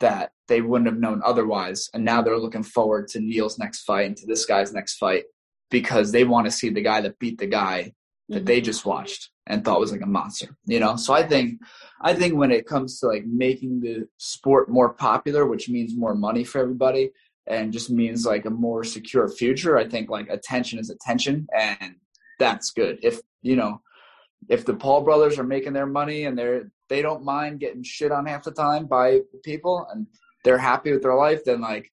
that 0.00 0.32
they 0.48 0.60
wouldn't 0.60 0.90
have 0.90 0.98
known 0.98 1.22
otherwise. 1.24 1.88
And 1.94 2.04
now 2.04 2.20
they're 2.20 2.36
looking 2.36 2.64
forward 2.64 3.08
to 3.08 3.20
Neal's 3.20 3.58
next 3.58 3.84
fight 3.84 4.06
and 4.06 4.16
to 4.18 4.26
this 4.26 4.44
guy's 4.44 4.72
next 4.72 4.96
fight 4.96 5.24
because 5.70 6.12
they 6.12 6.24
want 6.24 6.46
to 6.46 6.50
see 6.50 6.68
the 6.68 6.82
guy 6.82 7.00
that 7.00 7.18
beat 7.18 7.38
the 7.38 7.46
guy 7.46 7.94
that 8.28 8.36
mm-hmm. 8.36 8.44
they 8.46 8.60
just 8.60 8.86
watched 8.86 9.30
and 9.46 9.64
thought 9.64 9.80
was 9.80 9.92
like 9.92 10.02
a 10.02 10.06
monster, 10.06 10.56
you 10.66 10.80
know? 10.80 10.96
So 10.96 11.12
I 11.12 11.22
think, 11.22 11.60
I 12.00 12.14
think 12.14 12.34
when 12.34 12.50
it 12.50 12.66
comes 12.66 12.98
to 13.00 13.06
like 13.06 13.24
making 13.26 13.80
the 13.80 14.08
sport 14.16 14.70
more 14.70 14.94
popular, 14.94 15.46
which 15.46 15.68
means 15.68 15.96
more 15.96 16.14
money 16.14 16.44
for 16.44 16.60
everybody 16.60 17.10
and 17.46 17.72
just 17.72 17.90
means 17.90 18.24
like 18.24 18.46
a 18.46 18.50
more 18.50 18.84
secure 18.84 19.28
future, 19.28 19.76
I 19.76 19.86
think 19.86 20.08
like 20.08 20.28
attention 20.30 20.78
is 20.78 20.90
attention 20.90 21.46
and 21.54 21.96
that's 22.38 22.70
good. 22.70 22.98
If, 23.02 23.20
you 23.42 23.56
know, 23.56 23.82
if 24.48 24.64
the 24.64 24.74
Paul 24.74 25.02
brothers 25.02 25.38
are 25.38 25.44
making 25.44 25.74
their 25.74 25.86
money 25.86 26.24
and 26.24 26.36
they're, 26.36 26.70
they 26.88 27.02
don't 27.02 27.24
mind 27.24 27.60
getting 27.60 27.82
shit 27.82 28.12
on 28.12 28.26
half 28.26 28.44
the 28.44 28.50
time 28.50 28.86
by 28.86 29.20
people 29.42 29.86
and 29.92 30.06
they're 30.44 30.58
happy 30.58 30.92
with 30.92 31.02
their 31.02 31.14
life, 31.14 31.44
then 31.44 31.60
like, 31.60 31.90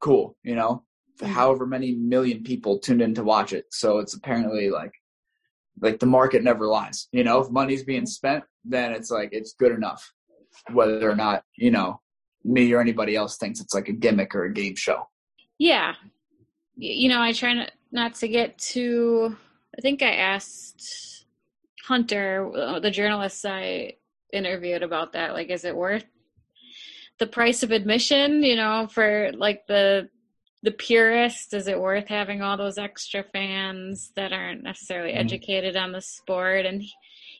cool, 0.00 0.36
you 0.42 0.54
know, 0.54 0.84
mm-hmm. 1.20 1.32
however 1.32 1.66
many 1.66 1.92
million 1.92 2.42
people 2.42 2.78
tuned 2.78 3.02
in 3.02 3.14
to 3.14 3.24
watch 3.24 3.54
it. 3.54 3.64
So 3.70 3.98
it's 3.98 4.14
apparently 4.14 4.70
like 4.70 4.92
like 5.80 5.98
the 5.98 6.06
market 6.06 6.42
never 6.42 6.66
lies. 6.66 7.08
You 7.12 7.24
know, 7.24 7.40
if 7.40 7.50
money's 7.50 7.84
being 7.84 8.06
spent, 8.06 8.44
then 8.64 8.92
it's 8.92 9.10
like 9.10 9.30
it's 9.32 9.54
good 9.54 9.72
enough, 9.72 10.12
whether 10.72 11.10
or 11.10 11.16
not 11.16 11.42
you 11.56 11.70
know 11.70 12.00
me 12.44 12.72
or 12.72 12.80
anybody 12.80 13.16
else 13.16 13.36
thinks 13.36 13.60
it's 13.60 13.74
like 13.74 13.88
a 13.88 13.92
gimmick 13.92 14.34
or 14.34 14.44
a 14.44 14.52
game 14.52 14.76
show. 14.76 15.08
Yeah, 15.58 15.94
you 16.76 17.08
know, 17.08 17.20
I 17.20 17.32
try 17.32 17.68
not 17.92 18.14
to 18.16 18.28
get 18.28 18.58
too. 18.58 19.36
I 19.76 19.80
think 19.80 20.02
I 20.02 20.14
asked 20.14 21.26
Hunter, 21.84 22.50
uh, 22.54 22.80
the 22.80 22.90
journalist 22.90 23.44
I 23.44 23.94
interviewed 24.32 24.82
about 24.82 25.12
that. 25.12 25.34
Like, 25.34 25.50
is 25.50 25.64
it 25.64 25.76
worth 25.76 26.04
the 27.18 27.26
price 27.26 27.62
of 27.62 27.70
admission? 27.70 28.42
You 28.42 28.56
know, 28.56 28.88
for 28.90 29.32
like 29.34 29.66
the 29.66 30.08
the 30.64 30.70
purist 30.72 31.52
is 31.52 31.68
it 31.68 31.78
worth 31.78 32.08
having 32.08 32.40
all 32.40 32.56
those 32.56 32.78
extra 32.78 33.22
fans 33.22 34.10
that 34.16 34.32
aren't 34.32 34.62
necessarily 34.62 35.12
mm 35.12 35.18
educated 35.18 35.76
on 35.76 35.92
the 35.92 36.00
sport? 36.00 36.66
And 36.66 36.82
he, 36.82 36.92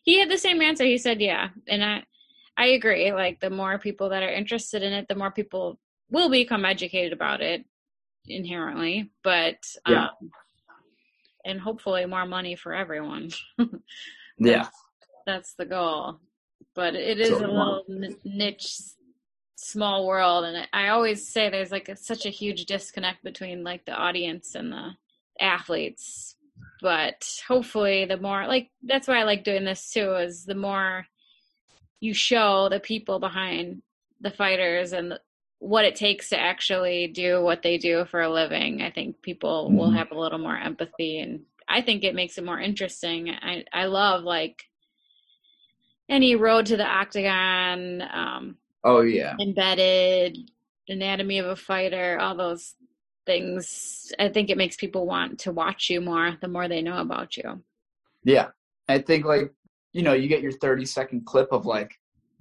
he 0.03 0.21
had 0.21 0.31
the 0.31 0.39
same 0.39 0.61
answer. 0.61 0.85
He 0.85 0.99
said 0.99 1.21
yeah. 1.21 1.49
And 1.67 1.83
i 1.83 2.05
i 2.57 2.67
agree. 2.67 3.13
Like 3.13 3.41
the 3.41 3.51
more 3.51 3.79
people 3.79 4.11
that 4.11 4.23
are 4.23 4.33
interested 4.33 4.83
in 4.83 4.93
it 4.93 5.09
the 5.09 5.15
more 5.15 5.31
people 5.31 5.79
will 6.11 6.29
become 6.31 6.65
educated 6.65 7.13
about 7.13 7.41
it 7.41 7.65
inherently. 8.27 9.11
But 9.23 9.57
yeah. 9.89 10.09
um 10.21 10.31
and 11.47 11.61
hopefully 11.61 12.07
more 12.07 12.27
money 12.27 12.55
for 12.57 12.75
everyone. 12.75 13.31
Yeah. 14.37 14.69
That's 15.27 15.55
the 15.55 15.65
goal. 15.65 16.21
But 16.75 16.95
it 16.95 17.21
is 17.21 17.29
so, 17.29 17.39
a 17.39 17.47
little 17.47 17.85
niche 18.25 18.79
small 19.65 20.07
world 20.07 20.45
and 20.45 20.69
i 20.75 20.89
always 20.89 21.27
say 21.27 21.49
there's 21.49 21.73
like 21.73 21.89
a, 21.89 21.97
such 21.97 22.27
a 22.27 22.31
huge 22.31 22.67
disconnect 22.67 23.25
between 23.25 23.65
like 23.65 23.83
the 23.87 23.95
audience 23.95 24.55
and 24.55 24.71
the 24.71 24.91
athletes 25.41 26.37
but 26.83 27.27
hopefully 27.49 28.05
the 28.05 28.19
more 28.19 28.47
like 28.47 28.69
that's 28.83 29.09
why 29.09 29.19
i 29.19 29.23
like 29.23 29.43
doing 29.43 29.65
this 29.65 29.91
too 29.91 30.15
is 30.17 30.45
the 30.45 30.55
more 30.55 31.07
you 32.01 32.13
show 32.13 32.69
the 32.69 32.79
people 32.79 33.19
behind 33.19 33.81
the 34.21 34.31
fighters 34.31 34.93
and 34.93 35.13
the, 35.13 35.21
what 35.61 35.87
it 35.87 35.97
takes 35.97 36.29
to 36.29 36.39
actually 36.39 37.07
do 37.07 37.43
what 37.43 37.63
they 37.63 37.79
do 37.79 38.05
for 38.05 38.21
a 38.21 38.31
living 38.31 38.83
i 38.83 38.91
think 38.91 39.23
people 39.23 39.69
mm-hmm. 39.69 39.79
will 39.79 39.91
have 39.91 40.11
a 40.11 40.21
little 40.21 40.39
more 40.39 40.59
empathy 40.59 41.21
and 41.21 41.41
i 41.69 41.81
think 41.81 42.05
it 42.05 42.15
makes 42.15 42.37
it 42.37 42.45
more 42.45 42.61
interesting 42.61 43.31
i 43.31 43.65
i 43.73 43.87
love 43.87 44.25
like 44.25 44.65
any 46.11 46.37
road 46.37 46.67
to 46.67 46.77
the 46.77 46.85
octagon 46.85 48.03
um 48.03 48.59
Oh 48.85 49.01
yeah. 49.01 49.35
Embedded, 49.41 50.37
anatomy 50.89 51.39
of 51.39 51.47
a 51.47 51.57
fighter, 51.57 52.19
all 52.21 52.37
those 52.37 52.75
things. 53.27 54.13
I 54.19 54.29
think 54.29 54.51
it 54.51 54.59
makes 54.59 54.77
people 54.77 55.07
want 55.07 55.41
to 55.41 55.53
watch 55.53 55.91
you 55.91 56.01
more 56.01 56.37
the 56.41 56.49
more 56.49 56.69
they 56.69 56.83
know 56.83 56.99
about 56.99 57.37
you. 57.37 57.63
Yeah. 58.25 58.49
I 58.89 58.99
think 58.99 59.25
like, 59.25 59.51
you 59.93 60.03
know, 60.03 60.13
you 60.13 60.29
get 60.29 60.43
your 60.43 60.53
30 60.53 60.85
second 60.85 61.27
clip 61.27 61.49
of 61.53 61.67
like, 61.67 61.93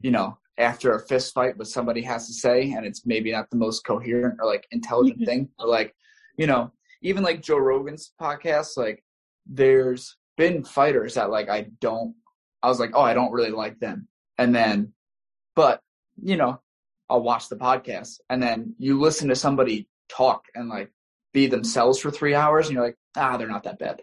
you 0.01 0.11
know, 0.11 0.37
after 0.57 0.93
a 0.93 0.99
fist 0.99 1.33
fight 1.33 1.57
what 1.57 1.67
somebody 1.67 2.01
has 2.01 2.27
to 2.27 2.33
say 2.33 2.71
and 2.73 2.85
it's 2.85 3.05
maybe 3.05 3.31
not 3.31 3.49
the 3.49 3.57
most 3.57 3.85
coherent 3.85 4.37
or 4.41 4.47
like 4.47 4.67
intelligent 4.71 5.19
mm-hmm. 5.19 5.25
thing. 5.25 5.49
but 5.57 5.69
like, 5.69 5.95
you 6.37 6.47
know, 6.47 6.71
even 7.01 7.23
like 7.23 7.41
Joe 7.41 7.57
Rogan's 7.57 8.11
podcast, 8.21 8.77
like 8.77 9.03
there's 9.45 10.17
been 10.37 10.63
fighters 10.63 11.13
that 11.13 11.29
like 11.29 11.49
I 11.49 11.67
don't 11.79 12.15
I 12.61 12.69
was 12.69 12.79
like, 12.79 12.91
oh, 12.93 13.01
I 13.01 13.13
don't 13.13 13.31
really 13.31 13.51
like 13.51 13.79
them. 13.79 14.07
And 14.37 14.53
then 14.53 14.93
but 15.55 15.81
you 16.21 16.37
know, 16.37 16.61
I'll 17.09 17.21
watch 17.21 17.49
the 17.49 17.55
podcast 17.55 18.19
and 18.29 18.41
then 18.41 18.75
you 18.77 18.99
listen 18.99 19.29
to 19.29 19.35
somebody 19.35 19.87
talk 20.09 20.45
and 20.55 20.69
like 20.69 20.91
be 21.33 21.47
themselves 21.47 21.99
for 21.99 22.11
three 22.11 22.35
hours 22.35 22.67
and 22.67 22.75
you're 22.75 22.85
like, 22.85 22.97
ah, 23.15 23.37
they're 23.37 23.47
not 23.47 23.63
that 23.63 23.79
bad. 23.79 24.01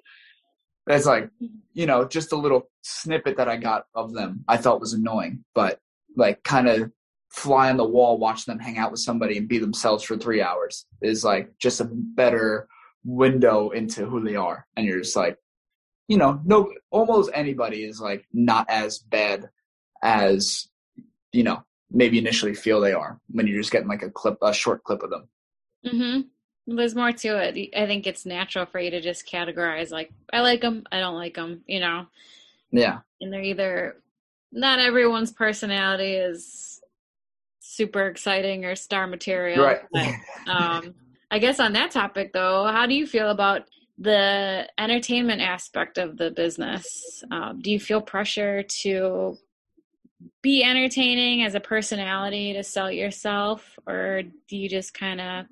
It's 0.87 1.07
like, 1.07 1.31
you 1.73 1.87
know, 1.87 2.05
just 2.07 2.33
a 2.33 2.37
little 2.37 2.69
snippet 2.83 3.37
that 3.37 3.49
I 3.49 3.57
got 3.57 3.85
of 3.95 4.13
them 4.13 4.45
I 4.49 4.57
thought 4.57 4.81
was 4.81 4.93
annoying, 4.93 5.45
but 5.55 5.79
like 6.17 6.43
kind 6.43 6.69
of 6.69 6.91
fly 7.31 7.71
on 7.71 7.77
the 7.77 7.85
wall, 7.85 8.19
watch 8.19 8.45
them 8.45 8.59
hang 8.59 8.79
out 8.79 8.91
with 8.91 9.01
somebody 9.01 9.39
and 9.39 9.49
be 9.49 9.59
themselves 9.59 10.03
for 10.03 10.17
three 10.17 10.43
hours 10.43 10.87
is 11.01 11.25
like 11.25 11.57
just 11.59 11.81
a 11.81 11.89
better 11.91 12.67
window 13.05 13.71
into 13.71 14.05
who 14.05 14.23
they 14.23 14.37
are. 14.37 14.67
And 14.77 14.85
you're 14.85 15.01
just 15.01 15.17
like, 15.17 15.39
you 16.09 16.17
know, 16.17 16.41
no, 16.45 16.73
almost 16.91 17.31
anybody 17.33 17.85
is 17.85 18.01
like 18.01 18.27
not 18.33 18.69
as 18.69 18.99
bad 18.99 19.49
as, 20.03 20.69
you 21.33 21.45
know, 21.45 21.63
maybe 21.91 22.19
initially 22.19 22.55
feel 22.55 22.81
they 22.81 22.93
are 22.93 23.19
when 23.31 23.47
you're 23.47 23.61
just 23.61 23.73
getting 23.73 23.89
like 23.89 24.03
a 24.03 24.11
clip, 24.11 24.39
a 24.43 24.53
short 24.53 24.85
clip 24.85 25.03
of 25.03 25.11
them. 25.11 25.29
Mm-hmm. 25.87 26.77
There's 26.77 26.95
more 26.95 27.13
to 27.13 27.29
it. 27.29 27.71
I 27.77 27.87
think 27.87 28.07
it's 28.07 28.27
natural 28.27 28.67
for 28.67 28.79
you 28.79 28.91
to 28.91 29.01
just 29.01 29.27
categorize 29.27 29.91
like 29.91 30.13
I 30.33 30.41
like 30.41 30.61
them, 30.61 30.85
I 30.93 31.01
don't 31.01 31.17
like 31.17 31.35
them, 31.35 31.63
you 31.67 31.81
know. 31.81 32.07
Yeah. 32.71 32.99
And 33.21 33.33
they're 33.33 33.43
either 33.43 33.97
not 34.53 34.79
everyone's 34.79 35.33
personality 35.33 36.15
is 36.15 36.81
super 37.61 38.07
exciting 38.07 38.65
or 38.65 38.75
star 38.77 39.07
material. 39.07 39.65
Right. 39.65 39.81
But, 39.93 40.15
um, 40.51 40.95
I 41.31 41.39
guess 41.39 41.61
on 41.61 41.73
that 41.73 41.91
topic 41.91 42.33
though, 42.33 42.67
how 42.67 42.87
do 42.87 42.95
you 42.95 43.07
feel 43.07 43.31
about 43.31 43.63
the 43.99 44.69
entertainment 44.79 45.41
aspect 45.41 45.99
of 45.99 46.17
the 46.17 46.31
business? 46.31 47.25
Um, 47.31 47.61
do 47.61 47.71
you 47.71 47.81
feel 47.81 48.01
pressure 48.01 48.63
to 48.83 49.37
be 50.43 50.63
entertaining 50.63 51.43
as 51.43 51.55
a 51.55 51.61
personality 51.61 52.53
to 52.55 52.63
sell 52.63 52.91
yourself 52.91 53.79
or 53.87 54.23
do 54.49 54.57
you 54.57 54.69
just 54.69 54.95
kind 54.95 55.21
of 55.21 55.47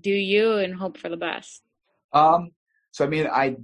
do 0.00 0.10
you 0.10 0.58
and 0.58 0.74
hope 0.74 0.98
for 0.98 1.08
the 1.08 1.16
best? 1.16 1.62
Um 2.12 2.50
so 2.92 3.04
i 3.04 3.08
mean 3.08 3.26
i 3.26 3.54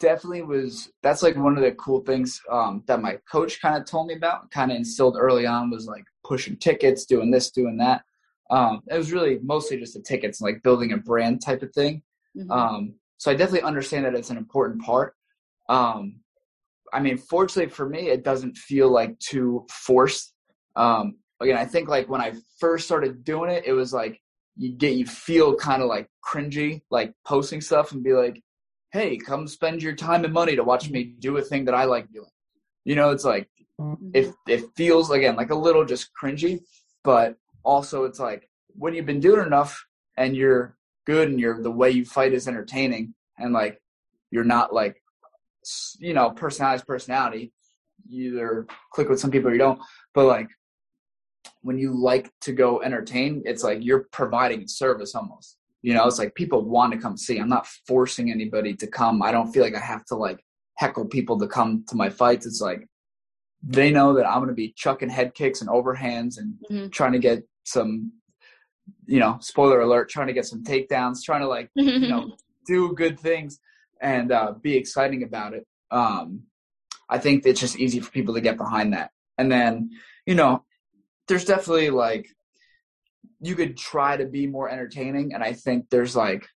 definitely 0.00 0.42
was 0.42 0.90
that's 1.02 1.22
like 1.22 1.36
one 1.36 1.56
of 1.56 1.62
the 1.62 1.72
cool 1.72 2.00
things 2.00 2.40
um 2.50 2.84
that 2.86 3.00
my 3.00 3.18
coach 3.30 3.60
kind 3.60 3.76
of 3.76 3.84
told 3.84 4.06
me 4.06 4.14
about 4.14 4.50
kind 4.50 4.70
of 4.70 4.76
instilled 4.76 5.16
early 5.18 5.46
on 5.46 5.70
was 5.70 5.86
like 5.86 6.04
pushing 6.24 6.56
tickets 6.56 7.06
doing 7.06 7.30
this 7.30 7.50
doing 7.50 7.76
that. 7.78 8.02
Um 8.50 8.82
it 8.88 8.96
was 8.96 9.12
really 9.12 9.38
mostly 9.42 9.78
just 9.78 9.94
the 9.94 10.00
tickets 10.00 10.40
like 10.40 10.62
building 10.62 10.92
a 10.92 10.98
brand 10.98 11.40
type 11.42 11.62
of 11.62 11.72
thing. 11.72 12.02
Mm-hmm. 12.36 12.50
um 12.50 12.94
so 13.18 13.30
i 13.30 13.34
definitely 13.34 13.62
understand 13.62 14.04
that 14.04 14.14
it's 14.14 14.30
an 14.30 14.36
important 14.36 14.82
part. 14.82 15.14
Um 15.68 16.20
I 16.96 17.00
mean, 17.00 17.18
fortunately 17.18 17.70
for 17.70 17.86
me, 17.86 18.08
it 18.08 18.24
doesn't 18.24 18.56
feel 18.56 18.90
like 18.90 19.18
too 19.18 19.66
forced. 19.70 20.32
Um, 20.76 21.16
again, 21.42 21.58
I 21.58 21.66
think 21.66 21.90
like 21.90 22.08
when 22.08 22.22
I 22.22 22.32
first 22.58 22.86
started 22.86 23.22
doing 23.22 23.50
it, 23.50 23.64
it 23.66 23.74
was 23.74 23.92
like 23.92 24.18
you 24.56 24.72
get 24.72 24.94
you 24.94 25.04
feel 25.04 25.54
kind 25.56 25.82
of 25.82 25.88
like 25.88 26.08
cringy, 26.26 26.80
like 26.90 27.12
posting 27.26 27.60
stuff 27.60 27.92
and 27.92 28.02
be 28.02 28.14
like, 28.14 28.42
"Hey, 28.92 29.18
come 29.18 29.46
spend 29.46 29.82
your 29.82 29.94
time 29.94 30.24
and 30.24 30.32
money 30.32 30.56
to 30.56 30.64
watch 30.64 30.88
me 30.88 31.04
do 31.04 31.36
a 31.36 31.42
thing 31.42 31.66
that 31.66 31.74
I 31.74 31.84
like 31.84 32.10
doing." 32.10 32.30
You 32.86 32.94
know, 32.94 33.10
it's 33.10 33.26
like 33.26 33.50
mm-hmm. 33.78 34.12
it 34.14 34.32
it 34.48 34.64
feels 34.74 35.10
again 35.10 35.36
like 35.36 35.50
a 35.50 35.54
little 35.54 35.84
just 35.84 36.08
cringy, 36.18 36.60
but 37.04 37.36
also 37.62 38.04
it's 38.04 38.18
like 38.18 38.48
when 38.68 38.94
you've 38.94 39.04
been 39.04 39.20
doing 39.20 39.44
enough 39.46 39.84
and 40.16 40.34
you're 40.34 40.78
good 41.04 41.28
and 41.28 41.38
you're 41.38 41.62
the 41.62 41.70
way 41.70 41.90
you 41.90 42.06
fight 42.06 42.32
is 42.32 42.48
entertaining 42.48 43.12
and 43.38 43.52
like 43.52 43.82
you're 44.30 44.44
not 44.44 44.72
like 44.72 45.02
you 45.98 46.14
know, 46.14 46.30
personality 46.30 46.76
is 46.76 46.84
personality. 46.84 47.52
You 48.08 48.34
either 48.34 48.66
click 48.92 49.08
with 49.08 49.20
some 49.20 49.30
people 49.30 49.50
or 49.50 49.52
you 49.52 49.58
don't. 49.58 49.80
But 50.14 50.26
like 50.26 50.48
when 51.62 51.78
you 51.78 51.92
like 51.92 52.30
to 52.42 52.52
go 52.52 52.82
entertain, 52.82 53.42
it's 53.44 53.62
like 53.62 53.78
you're 53.82 54.06
providing 54.12 54.68
service 54.68 55.14
almost. 55.14 55.56
You 55.82 55.94
know, 55.94 56.06
it's 56.06 56.18
like 56.18 56.34
people 56.34 56.62
want 56.62 56.92
to 56.92 56.98
come 56.98 57.16
see. 57.16 57.38
I'm 57.38 57.48
not 57.48 57.66
forcing 57.86 58.30
anybody 58.30 58.74
to 58.74 58.86
come. 58.86 59.22
I 59.22 59.32
don't 59.32 59.52
feel 59.52 59.62
like 59.62 59.76
I 59.76 59.80
have 59.80 60.04
to 60.06 60.16
like 60.16 60.40
heckle 60.76 61.06
people 61.06 61.38
to 61.38 61.46
come 61.46 61.84
to 61.88 61.96
my 61.96 62.08
fights. 62.08 62.46
It's 62.46 62.60
like 62.60 62.86
they 63.62 63.90
know 63.90 64.14
that 64.14 64.26
I'm 64.26 64.38
going 64.38 64.48
to 64.48 64.54
be 64.54 64.74
chucking 64.76 65.08
head 65.08 65.34
kicks 65.34 65.60
and 65.60 65.70
overhands 65.70 66.38
and 66.38 66.54
mm-hmm. 66.70 66.88
trying 66.88 67.12
to 67.12 67.18
get 67.18 67.42
some, 67.64 68.12
you 69.06 69.20
know, 69.20 69.38
spoiler 69.40 69.80
alert, 69.80 70.08
trying 70.08 70.26
to 70.26 70.32
get 70.32 70.46
some 70.46 70.64
takedowns, 70.64 71.22
trying 71.24 71.40
to 71.40 71.48
like, 71.48 71.70
you 71.74 72.08
know, 72.08 72.32
do 72.66 72.92
good 72.94 73.18
things 73.18 73.60
and 74.00 74.32
uh, 74.32 74.52
be 74.60 74.76
exciting 74.76 75.22
about 75.22 75.54
it. 75.54 75.66
Um, 75.90 76.42
I 77.08 77.18
think 77.18 77.46
it's 77.46 77.60
just 77.60 77.78
easy 77.78 78.00
for 78.00 78.10
people 78.10 78.34
to 78.34 78.40
get 78.40 78.56
behind 78.56 78.92
that. 78.92 79.10
And 79.38 79.50
then, 79.50 79.90
you 80.26 80.34
know, 80.34 80.64
there's 81.28 81.44
definitely 81.44 81.90
like 81.90 82.26
you 83.40 83.54
could 83.54 83.76
try 83.76 84.16
to 84.16 84.26
be 84.26 84.46
more 84.46 84.68
entertaining 84.68 85.34
and 85.34 85.42
I 85.42 85.52
think 85.52 85.86
there's 85.90 86.16
like 86.16 86.46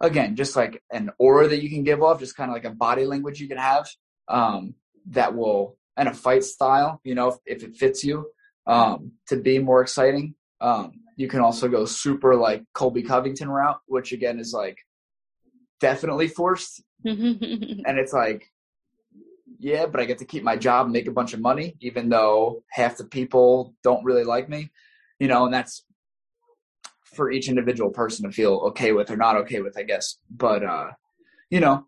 again, 0.00 0.36
just 0.36 0.56
like 0.56 0.82
an 0.92 1.10
aura 1.18 1.48
that 1.48 1.62
you 1.62 1.70
can 1.70 1.84
give 1.84 2.02
off, 2.02 2.20
just 2.20 2.36
kind 2.36 2.50
of 2.50 2.54
like 2.54 2.64
a 2.64 2.74
body 2.74 3.04
language 3.04 3.40
you 3.40 3.48
can 3.48 3.58
have 3.58 3.88
um, 4.28 4.74
that 5.06 5.34
will, 5.34 5.76
and 5.96 6.08
a 6.08 6.14
fight 6.14 6.44
style, 6.44 7.00
you 7.04 7.14
know, 7.14 7.28
if, 7.28 7.36
if 7.46 7.62
it 7.64 7.76
fits 7.76 8.04
you 8.04 8.30
um, 8.66 9.12
to 9.26 9.36
be 9.36 9.58
more 9.58 9.82
exciting. 9.82 10.34
Um, 10.60 10.92
you 11.16 11.28
can 11.28 11.40
also 11.40 11.68
go 11.68 11.84
super 11.84 12.36
like 12.36 12.62
Colby 12.74 13.02
Covington 13.02 13.48
route, 13.48 13.78
which 13.86 14.12
again 14.12 14.38
is 14.38 14.52
like 14.52 14.78
definitely 15.80 16.28
forced. 16.28 16.82
and 17.04 17.98
it's 17.98 18.12
like, 18.12 18.50
yeah, 19.58 19.86
but 19.86 20.00
I 20.00 20.04
get 20.04 20.18
to 20.18 20.24
keep 20.24 20.42
my 20.42 20.56
job 20.56 20.86
and 20.86 20.92
make 20.92 21.08
a 21.08 21.12
bunch 21.12 21.34
of 21.34 21.40
money, 21.40 21.76
even 21.80 22.08
though 22.08 22.62
half 22.70 22.96
the 22.96 23.04
people 23.04 23.74
don't 23.82 24.04
really 24.04 24.24
like 24.24 24.48
me, 24.48 24.70
you 25.18 25.26
know, 25.26 25.44
and 25.44 25.54
that's 25.54 25.84
for 27.04 27.30
each 27.30 27.48
individual 27.48 27.90
person 27.90 28.24
to 28.24 28.32
feel 28.32 28.54
okay 28.68 28.92
with 28.92 29.10
or 29.10 29.16
not 29.16 29.36
okay 29.36 29.60
with, 29.60 29.76
I 29.76 29.82
guess. 29.82 30.18
But, 30.30 30.62
uh, 30.62 30.90
you 31.50 31.60
know, 31.60 31.86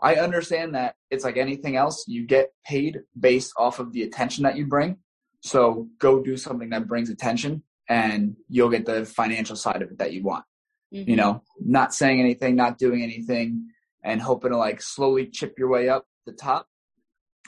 I 0.00 0.16
understand 0.16 0.74
that 0.74 0.96
it's 1.10 1.22
like 1.22 1.36
anything 1.36 1.76
else. 1.76 2.04
You 2.08 2.26
get 2.26 2.52
paid 2.66 3.00
based 3.18 3.52
off 3.56 3.78
of 3.78 3.92
the 3.92 4.02
attention 4.02 4.42
that 4.42 4.56
you 4.56 4.66
bring. 4.66 4.96
So 5.42 5.88
go 5.98 6.22
do 6.22 6.36
something 6.36 6.70
that 6.70 6.88
brings 6.88 7.10
attention 7.10 7.62
and 7.88 8.36
you'll 8.48 8.70
get 8.70 8.86
the 8.86 9.04
financial 9.04 9.56
side 9.56 9.82
of 9.82 9.90
it 9.90 9.98
that 9.98 10.12
you 10.12 10.24
want. 10.24 10.44
Mm-hmm. 10.92 11.10
You 11.10 11.16
know, 11.16 11.42
not 11.60 11.94
saying 11.94 12.20
anything, 12.20 12.56
not 12.56 12.78
doing 12.78 13.02
anything, 13.02 13.68
and 14.04 14.20
hoping 14.20 14.50
to 14.50 14.58
like 14.58 14.82
slowly 14.82 15.26
chip 15.26 15.58
your 15.58 15.68
way 15.68 15.88
up 15.88 16.04
the 16.26 16.32
top. 16.32 16.66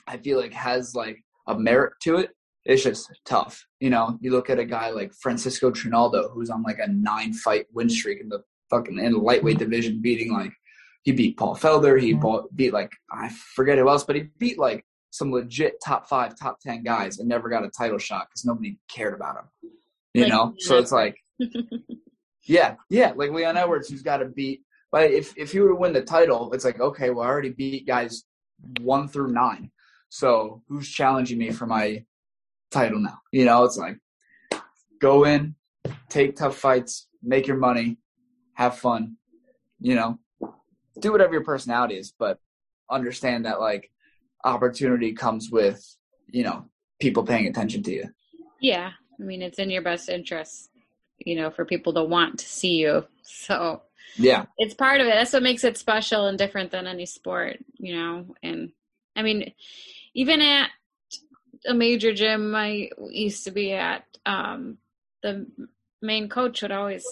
I 0.07 0.17
feel 0.19 0.41
like 0.41 0.53
has 0.53 0.95
like 0.95 1.23
a 1.47 1.59
merit 1.59 1.95
to 2.03 2.17
it. 2.17 2.31
It's 2.65 2.83
just 2.83 3.11
tough. 3.27 3.67
You 3.81 3.91
know, 3.91 4.19
you 4.21 4.31
look 4.31 4.49
at 4.49 4.59
a 4.59 4.65
guy 4.65 4.91
like 4.91 5.13
Francisco 5.21 5.71
Trinaldo, 5.71 6.31
who's 6.31 6.51
on 6.51 6.63
like 6.63 6.79
a 6.79 6.89
nine 6.89 7.33
fight 7.35 7.67
win 7.73 7.91
streak 7.91 8.21
in 8.21 8.29
the 8.29 8.43
fucking 8.71 8.99
in 8.99 9.13
the 9.13 9.19
lightweight 9.19 9.59
division, 9.59 10.01
beating 10.01 10.33
like 10.33 10.53
he 11.03 11.13
beat 11.13 11.37
Paul 11.37 11.57
Felder, 11.57 12.01
he 12.01 12.19
beat 12.55 12.73
like 12.73 12.91
I 13.13 13.31
forget 13.55 13.79
who 13.79 13.89
else, 13.89 14.05
but 14.05 14.17
he 14.17 14.23
beat 14.39 14.59
like 14.59 14.85
some 15.11 15.31
legit 15.31 15.75
top 15.85 16.09
five, 16.09 16.37
top 16.37 16.59
ten 16.61 16.83
guys 16.83 17.19
and 17.19 17.29
never 17.29 17.49
got 17.49 17.65
a 17.65 17.71
title 17.71 17.99
shot 17.99 18.27
because 18.29 18.45
nobody 18.45 18.79
cared 18.89 19.15
about 19.15 19.37
him. 19.37 19.71
You 20.15 20.23
like, 20.23 20.33
know, 20.33 20.55
so 20.59 20.79
it's 20.79 20.93
like, 20.93 21.17
yeah, 22.47 22.77
yeah, 22.91 23.13
like 23.17 23.31
Leon 23.31 23.57
Edwards, 23.57 23.89
who's 23.89 24.03
got 24.03 24.19
to 24.19 24.27
beat. 24.27 24.63
But 24.93 25.11
if 25.11 25.37
if 25.37 25.53
he 25.53 25.61
were 25.61 25.71
to 25.71 25.75
win 25.75 25.93
the 25.93 26.03
title, 26.03 26.53
it's 26.53 26.65
like 26.65 26.81
okay, 26.81 27.11
well, 27.11 27.27
I 27.27 27.29
already 27.29 27.51
beat 27.51 27.87
guys 27.87 28.25
one 28.81 29.09
through 29.09 29.33
nine. 29.33 29.71
So 30.09 30.63
who's 30.69 30.89
challenging 30.89 31.39
me 31.39 31.51
for 31.51 31.67
my 31.67 32.05
title 32.71 33.01
now? 33.01 33.19
You 33.33 33.45
know, 33.45 33.65
it's 33.65 33.77
like 33.77 33.99
go 35.01 35.25
in, 35.25 35.55
take 36.09 36.37
tough 36.37 36.57
fights, 36.57 37.09
make 37.23 37.47
your 37.47 37.57
money, 37.57 37.99
have 38.55 38.79
fun. 38.79 39.17
You 39.81 39.97
know, 39.97 40.19
do 41.01 41.13
whatever 41.13 41.33
your 41.33 41.45
personality 41.45 41.97
is, 41.97 42.13
but 42.17 42.39
understand 42.91 43.47
that 43.47 43.61
like 43.61 43.91
opportunity 44.45 45.13
comes 45.13 45.51
with 45.51 45.83
you 46.29 46.45
know 46.45 46.67
people 47.01 47.25
paying 47.25 47.47
attention 47.47 47.83
to 47.83 47.93
you. 47.93 48.05
Yeah, 48.61 48.93
I 49.21 49.23
mean, 49.23 49.43
it's 49.43 49.59
in 49.59 49.71
your 49.71 49.83
best 49.83 50.09
interest, 50.09 50.71
you 51.25 51.37
know, 51.37 51.51
for 51.51 51.65
people 51.65 51.93
to 51.95 52.05
want 52.05 52.39
to 52.41 52.47
see 52.47 52.77
you. 52.77 53.07
So 53.23 53.83
yeah, 54.17 54.47
it's 54.59 54.75
part 54.75 55.01
of 55.01 55.07
it. 55.07 55.15
That's 55.15 55.33
what 55.33 55.43
makes 55.43 55.65
it 55.65 55.77
special 55.79 56.27
and 56.27 56.39
different 56.39 56.71
than 56.71 56.87
any 56.87 57.07
sport, 57.07 57.59
you 57.79 57.95
know. 57.95 58.35
And 58.43 58.73
I 59.17 59.23
mean, 59.23 59.53
even 60.15 60.41
at 60.41 60.71
a 61.67 61.75
major 61.75 62.13
gym 62.13 62.55
I 62.55 62.91
used 63.11 63.45
to 63.45 63.51
be 63.51 63.73
at, 63.73 64.05
um, 64.27 64.79
the 65.23 65.47
main 66.03 66.29
coach 66.29 66.63
would 66.63 66.73
always 66.73 67.05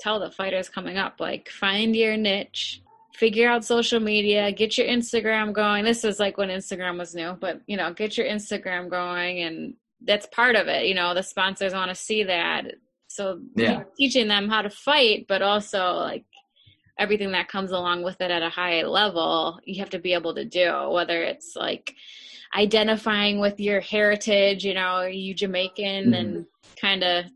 tell 0.00 0.20
the 0.20 0.30
fighters 0.30 0.68
coming 0.68 0.96
up, 0.96 1.16
like, 1.18 1.48
find 1.48 1.94
your 1.96 2.16
niche, 2.16 2.82
figure 3.14 3.48
out 3.48 3.64
social 3.64 3.98
media, 3.98 4.52
get 4.52 4.78
your 4.78 4.86
Instagram 4.86 5.52
going. 5.52 5.84
This 5.84 6.04
is 6.04 6.20
like 6.20 6.38
when 6.38 6.50
Instagram 6.50 6.98
was 6.98 7.14
new, 7.14 7.32
but 7.32 7.60
you 7.66 7.76
know, 7.76 7.92
get 7.92 8.16
your 8.16 8.26
Instagram 8.26 8.88
going 8.88 9.40
and 9.42 9.74
that's 10.02 10.26
part 10.26 10.54
of 10.54 10.68
it. 10.68 10.86
You 10.86 10.94
know, 10.94 11.14
the 11.14 11.22
sponsors 11.22 11.72
want 11.72 11.90
to 11.90 11.94
see 11.94 12.24
that. 12.24 12.66
So 13.18 13.40
yeah. 13.54 13.82
teaching 13.96 14.28
them 14.28 14.48
how 14.48 14.62
to 14.62 14.70
fight, 14.70 15.26
but 15.28 15.42
also 15.42 15.92
like 15.94 16.24
everything 16.98 17.32
that 17.32 17.48
comes 17.48 17.70
along 17.70 18.02
with 18.02 18.20
it 18.20 18.30
at 18.30 18.42
a 18.42 18.48
high 18.48 18.82
level, 18.82 19.60
you 19.64 19.80
have 19.80 19.90
to 19.90 19.98
be 19.98 20.14
able 20.14 20.34
to 20.34 20.44
do, 20.44 20.88
whether 20.90 21.22
it's 21.22 21.54
like 21.54 21.94
identifying 22.56 23.38
with 23.38 23.60
your 23.60 23.80
heritage, 23.80 24.64
you 24.64 24.74
know, 24.74 24.80
are 24.80 25.08
you 25.08 25.34
Jamaican 25.34 26.06
mm-hmm. 26.06 26.14
and 26.14 26.46
kind 26.80 27.04
of 27.04 27.26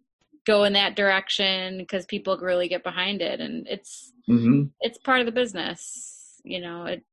go 0.47 0.64
in 0.64 0.73
that 0.73 0.97
direction 0.97 1.79
because 1.79 2.07
people 2.07 2.37
really 2.38 2.68
get 2.68 2.83
behind 2.83 3.23
it 3.23 3.40
and 3.40 3.66
it's 3.68 4.12
mm-hmm. 4.29 4.64
it's 4.81 4.99
part 4.99 5.21
of 5.21 5.27
the 5.27 5.31
business 5.31 6.40
you 6.42 6.61
know 6.61 6.85
it 6.85 7.05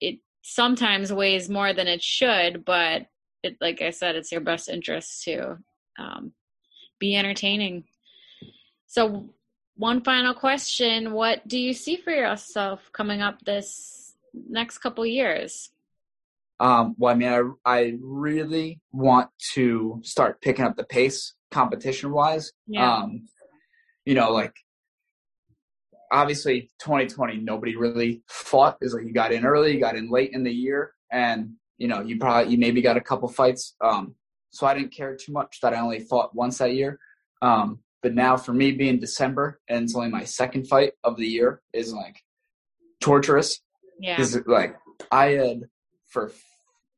it 0.00 0.20
sometimes 0.42 1.12
weighs 1.12 1.50
more 1.50 1.72
than 1.72 1.88
it 1.88 2.00
should 2.00 2.64
but 2.64 3.08
it, 3.42 3.56
like 3.60 3.82
I 3.82 3.90
said, 3.90 4.16
it's 4.16 4.32
your 4.32 4.40
best 4.40 4.68
interest 4.68 5.24
to 5.24 5.58
um, 5.98 6.32
be 6.98 7.16
entertaining. 7.16 7.84
So, 8.90 9.30
one 9.76 10.02
final 10.02 10.34
question: 10.34 11.12
What 11.12 11.46
do 11.46 11.56
you 11.56 11.74
see 11.74 11.96
for 11.96 12.10
yourself 12.10 12.90
coming 12.92 13.22
up 13.22 13.40
this 13.44 14.16
next 14.34 14.78
couple 14.78 15.06
years? 15.06 15.70
Um, 16.58 16.96
well, 16.98 17.14
I 17.14 17.16
mean, 17.16 17.28
I, 17.28 17.42
I 17.64 17.94
really 18.02 18.80
want 18.90 19.30
to 19.54 20.00
start 20.02 20.40
picking 20.40 20.64
up 20.64 20.76
the 20.76 20.82
pace 20.82 21.34
competition 21.52 22.10
wise. 22.10 22.50
Yeah. 22.66 22.96
Um, 22.96 23.28
you 24.04 24.14
know, 24.14 24.32
like 24.32 24.56
obviously 26.10 26.72
2020, 26.80 27.36
nobody 27.36 27.76
really 27.76 28.24
fought. 28.26 28.76
Is 28.80 28.92
like 28.92 29.04
you 29.06 29.12
got 29.12 29.32
in 29.32 29.46
early, 29.46 29.72
you 29.72 29.78
got 29.78 29.94
in 29.94 30.10
late 30.10 30.32
in 30.32 30.42
the 30.42 30.52
year, 30.52 30.94
and 31.12 31.52
you 31.78 31.86
know, 31.86 32.00
you 32.00 32.18
probably 32.18 32.50
you 32.50 32.58
maybe 32.58 32.82
got 32.82 32.96
a 32.96 33.00
couple 33.00 33.28
fights. 33.28 33.76
Um, 33.80 34.16
so 34.50 34.66
I 34.66 34.74
didn't 34.74 34.92
care 34.92 35.14
too 35.14 35.30
much 35.30 35.60
that 35.62 35.74
I 35.74 35.78
only 35.78 36.00
fought 36.00 36.34
once 36.34 36.58
that 36.58 36.74
year. 36.74 36.98
Um, 37.40 37.78
but 38.02 38.14
now 38.14 38.36
for 38.36 38.52
me 38.52 38.72
being 38.72 38.98
December 38.98 39.60
and 39.68 39.84
it's 39.84 39.94
only 39.94 40.08
my 40.08 40.24
second 40.24 40.66
fight 40.66 40.92
of 41.04 41.16
the 41.16 41.26
year 41.26 41.60
is 41.72 41.92
like 41.92 42.22
torturous. 43.00 43.60
Yeah. 43.98 44.20
Is 44.20 44.40
like 44.46 44.76
I 45.10 45.26
had 45.32 45.62
for 46.08 46.32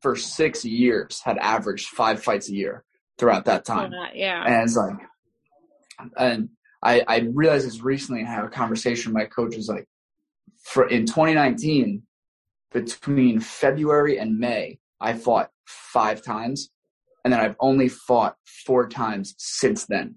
for 0.00 0.16
six 0.16 0.64
years 0.64 1.20
had 1.24 1.38
averaged 1.38 1.86
five 1.88 2.22
fights 2.22 2.48
a 2.48 2.54
year 2.54 2.84
throughout 3.18 3.44
that 3.46 3.64
time. 3.64 3.92
yeah. 4.14 4.44
And 4.44 4.62
it's 4.62 4.76
like 4.76 4.94
and 6.16 6.48
I, 6.82 7.02
I 7.06 7.18
realized 7.32 7.66
this 7.66 7.80
recently 7.80 8.22
I 8.22 8.28
had 8.28 8.44
a 8.44 8.48
conversation 8.48 9.12
with 9.12 9.22
my 9.22 9.26
coach 9.26 9.56
was 9.56 9.68
like 9.68 9.86
for 10.62 10.88
in 10.88 11.06
2019 11.06 12.02
between 12.72 13.40
February 13.40 14.18
and 14.18 14.38
May, 14.38 14.78
I 15.00 15.14
fought 15.14 15.50
five 15.66 16.22
times, 16.22 16.70
and 17.24 17.32
then 17.32 17.40
I've 17.40 17.56
only 17.60 17.88
fought 17.88 18.36
four 18.44 18.88
times 18.88 19.34
since 19.38 19.86
then. 19.86 20.16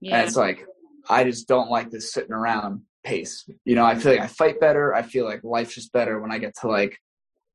Yeah. 0.00 0.18
And 0.18 0.26
it's 0.26 0.36
like 0.36 0.66
I 1.08 1.24
just 1.24 1.48
don't 1.48 1.70
like 1.70 1.90
this 1.90 2.12
sitting 2.12 2.32
around 2.32 2.82
pace. 3.04 3.48
You 3.64 3.74
know, 3.74 3.84
I 3.84 3.94
feel 3.94 4.12
like 4.12 4.20
I 4.20 4.26
fight 4.26 4.60
better. 4.60 4.94
I 4.94 5.02
feel 5.02 5.24
like 5.24 5.42
life's 5.44 5.74
just 5.74 5.92
better 5.92 6.20
when 6.20 6.30
I 6.30 6.38
get 6.38 6.54
to 6.60 6.68
like 6.68 6.98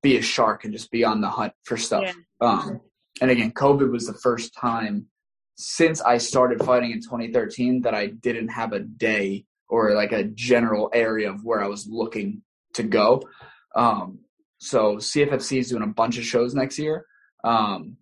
be 0.02 0.18
a 0.18 0.22
shark 0.22 0.64
and 0.64 0.74
just 0.74 0.92
be 0.92 1.04
on 1.04 1.22
the 1.22 1.30
hunt 1.30 1.54
for 1.64 1.78
stuff. 1.78 2.04
Yeah. 2.04 2.14
Um, 2.48 2.82
and 3.22 3.30
again, 3.30 3.52
COVID 3.52 3.92
was 3.92 4.08
the 4.08 4.18
first 4.22 4.54
time 4.56 5.08
since 5.56 6.02
I 6.02 6.18
started 6.18 6.64
fighting 6.64 6.92
in 6.92 7.02
2013 7.02 7.82
that 7.82 7.94
I 7.94 8.08
didn't 8.08 8.50
have 8.50 8.74
a 8.74 8.80
day 8.80 9.46
or 9.70 9.94
like 9.94 10.12
a 10.12 10.24
general 10.24 10.90
area 10.94 11.32
of 11.32 11.44
where 11.44 11.64
I 11.64 11.68
was 11.68 11.88
looking 11.88 12.42
to 12.74 12.84
go. 12.84 13.24
Um, 13.76 14.20
so 14.58 14.98
CFFC 14.98 15.60
is 15.60 15.70
doing 15.70 15.84
a 15.84 15.88
bunch 15.88 16.18
of 16.18 16.24
shows 16.24 16.56
next 16.56 16.80
year. 16.80 17.06
Um, 17.44 17.98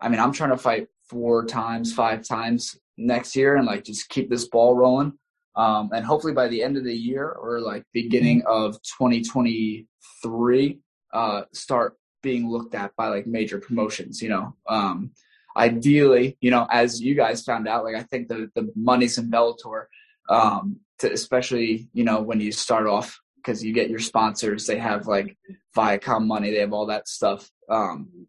I 0.00 0.08
mean, 0.08 0.20
I'm 0.20 0.32
trying 0.32 0.50
to 0.50 0.56
fight 0.56 0.88
four 1.08 1.44
times, 1.46 1.92
five 1.92 2.26
times 2.26 2.78
next 2.96 3.36
year, 3.36 3.56
and 3.56 3.66
like 3.66 3.84
just 3.84 4.08
keep 4.08 4.30
this 4.30 4.48
ball 4.48 4.74
rolling. 4.74 5.12
Um, 5.56 5.90
and 5.94 6.04
hopefully 6.04 6.32
by 6.32 6.48
the 6.48 6.62
end 6.62 6.76
of 6.76 6.84
the 6.84 6.94
year 6.94 7.28
or 7.28 7.60
like 7.60 7.84
beginning 7.92 8.42
of 8.46 8.74
2023, 8.98 10.78
uh, 11.12 11.42
start 11.52 11.96
being 12.22 12.50
looked 12.50 12.74
at 12.74 12.96
by 12.96 13.06
like 13.08 13.26
major 13.26 13.58
promotions. 13.58 14.20
You 14.20 14.30
know, 14.30 14.56
um, 14.68 15.12
ideally, 15.56 16.36
you 16.40 16.50
know, 16.50 16.66
as 16.70 17.00
you 17.00 17.14
guys 17.14 17.44
found 17.44 17.68
out, 17.68 17.84
like 17.84 17.94
I 17.96 18.02
think 18.02 18.28
the 18.28 18.50
the 18.54 18.72
money's 18.74 19.18
in 19.18 19.30
Bellator, 19.30 19.84
um, 20.28 20.80
to 20.98 21.12
especially 21.12 21.88
you 21.92 22.04
know 22.04 22.20
when 22.20 22.40
you 22.40 22.50
start 22.50 22.86
off 22.86 23.20
because 23.44 23.62
you 23.62 23.72
get 23.72 23.90
your 23.90 23.98
sponsors. 23.98 24.66
They 24.66 24.78
have 24.78 25.06
like 25.06 25.36
Viacom 25.76 26.26
money. 26.26 26.50
They 26.50 26.60
have 26.60 26.72
all 26.72 26.86
that 26.86 27.08
stuff. 27.08 27.48
Um, 27.68 28.26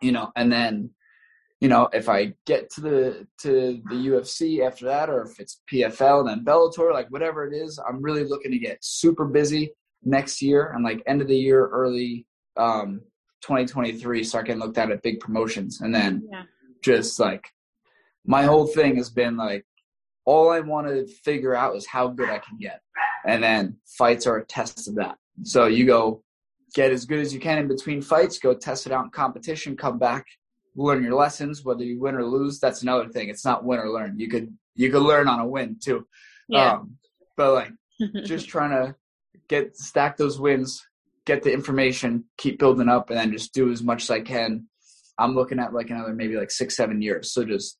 you 0.00 0.12
know, 0.12 0.32
and 0.34 0.50
then 0.50 0.90
you 1.60 1.68
know 1.68 1.88
if 1.92 2.08
I 2.08 2.34
get 2.46 2.70
to 2.72 2.80
the 2.80 3.26
to 3.42 3.80
the 3.88 3.94
UFC 3.94 4.66
after 4.66 4.84
that, 4.86 5.08
or 5.08 5.22
if 5.22 5.40
it's 5.40 5.60
PFL 5.72 6.20
and 6.20 6.28
then 6.28 6.44
Bellator, 6.44 6.92
like 6.92 7.10
whatever 7.10 7.46
it 7.46 7.54
is, 7.54 7.78
I'm 7.78 8.02
really 8.02 8.24
looking 8.24 8.52
to 8.52 8.58
get 8.58 8.78
super 8.82 9.24
busy 9.24 9.72
next 10.02 10.42
year 10.42 10.72
and 10.74 10.84
like 10.84 11.02
end 11.06 11.22
of 11.22 11.28
the 11.28 11.36
year, 11.36 11.66
early 11.68 12.26
um, 12.56 13.00
2023 13.42 14.24
start 14.24 14.46
getting 14.46 14.60
looked 14.60 14.78
at 14.78 14.90
at 14.90 15.02
big 15.02 15.20
promotions, 15.20 15.80
and 15.80 15.94
then 15.94 16.26
Yeah. 16.30 16.42
just 16.82 17.18
like 17.18 17.46
my 18.26 18.42
whole 18.44 18.66
thing 18.66 18.96
has 18.96 19.10
been 19.10 19.36
like 19.36 19.64
all 20.26 20.50
I 20.50 20.60
want 20.60 20.86
to 20.86 21.06
figure 21.06 21.54
out 21.54 21.76
is 21.76 21.86
how 21.86 22.08
good 22.08 22.30
I 22.30 22.38
can 22.38 22.56
get, 22.58 22.80
and 23.26 23.42
then 23.42 23.76
fights 23.98 24.26
are 24.26 24.38
a 24.38 24.44
test 24.46 24.88
of 24.88 24.94
that. 24.96 25.16
So 25.42 25.66
you 25.66 25.84
go 25.86 26.22
get 26.74 26.90
as 26.92 27.04
good 27.04 27.20
as 27.20 27.32
you 27.32 27.40
can 27.40 27.58
in 27.58 27.68
between 27.68 28.00
fights, 28.02 28.38
go 28.38 28.54
test 28.54 28.86
it 28.86 28.92
out 28.92 29.04
in 29.04 29.10
competition, 29.10 29.76
come 29.76 29.98
back, 29.98 30.24
learn 30.76 31.02
your 31.02 31.14
lessons, 31.14 31.64
whether 31.64 31.84
you 31.84 32.00
win 32.00 32.14
or 32.14 32.24
lose. 32.24 32.58
That's 32.58 32.82
another 32.82 33.08
thing. 33.08 33.28
It's 33.28 33.44
not 33.44 33.64
win 33.64 33.80
or 33.80 33.90
learn. 33.90 34.18
You 34.18 34.28
could 34.28 34.52
you 34.74 34.90
could 34.90 35.02
learn 35.02 35.28
on 35.28 35.40
a 35.40 35.46
win 35.46 35.78
too. 35.82 36.06
Yeah. 36.48 36.74
Um, 36.74 36.96
but 37.36 37.52
like 37.52 37.72
just 38.24 38.48
trying 38.48 38.70
to 38.70 38.94
get 39.48 39.76
stack 39.76 40.16
those 40.16 40.38
wins, 40.38 40.86
get 41.26 41.42
the 41.42 41.52
information, 41.52 42.24
keep 42.36 42.58
building 42.58 42.88
up, 42.88 43.10
and 43.10 43.18
then 43.18 43.32
just 43.32 43.54
do 43.54 43.70
as 43.70 43.82
much 43.82 44.02
as 44.02 44.10
I 44.10 44.20
can. 44.20 44.66
I'm 45.18 45.34
looking 45.34 45.60
at 45.60 45.72
like 45.72 45.90
another 45.90 46.12
maybe 46.12 46.36
like 46.36 46.50
six, 46.50 46.76
seven 46.76 47.00
years. 47.00 47.32
So 47.32 47.44
just 47.44 47.78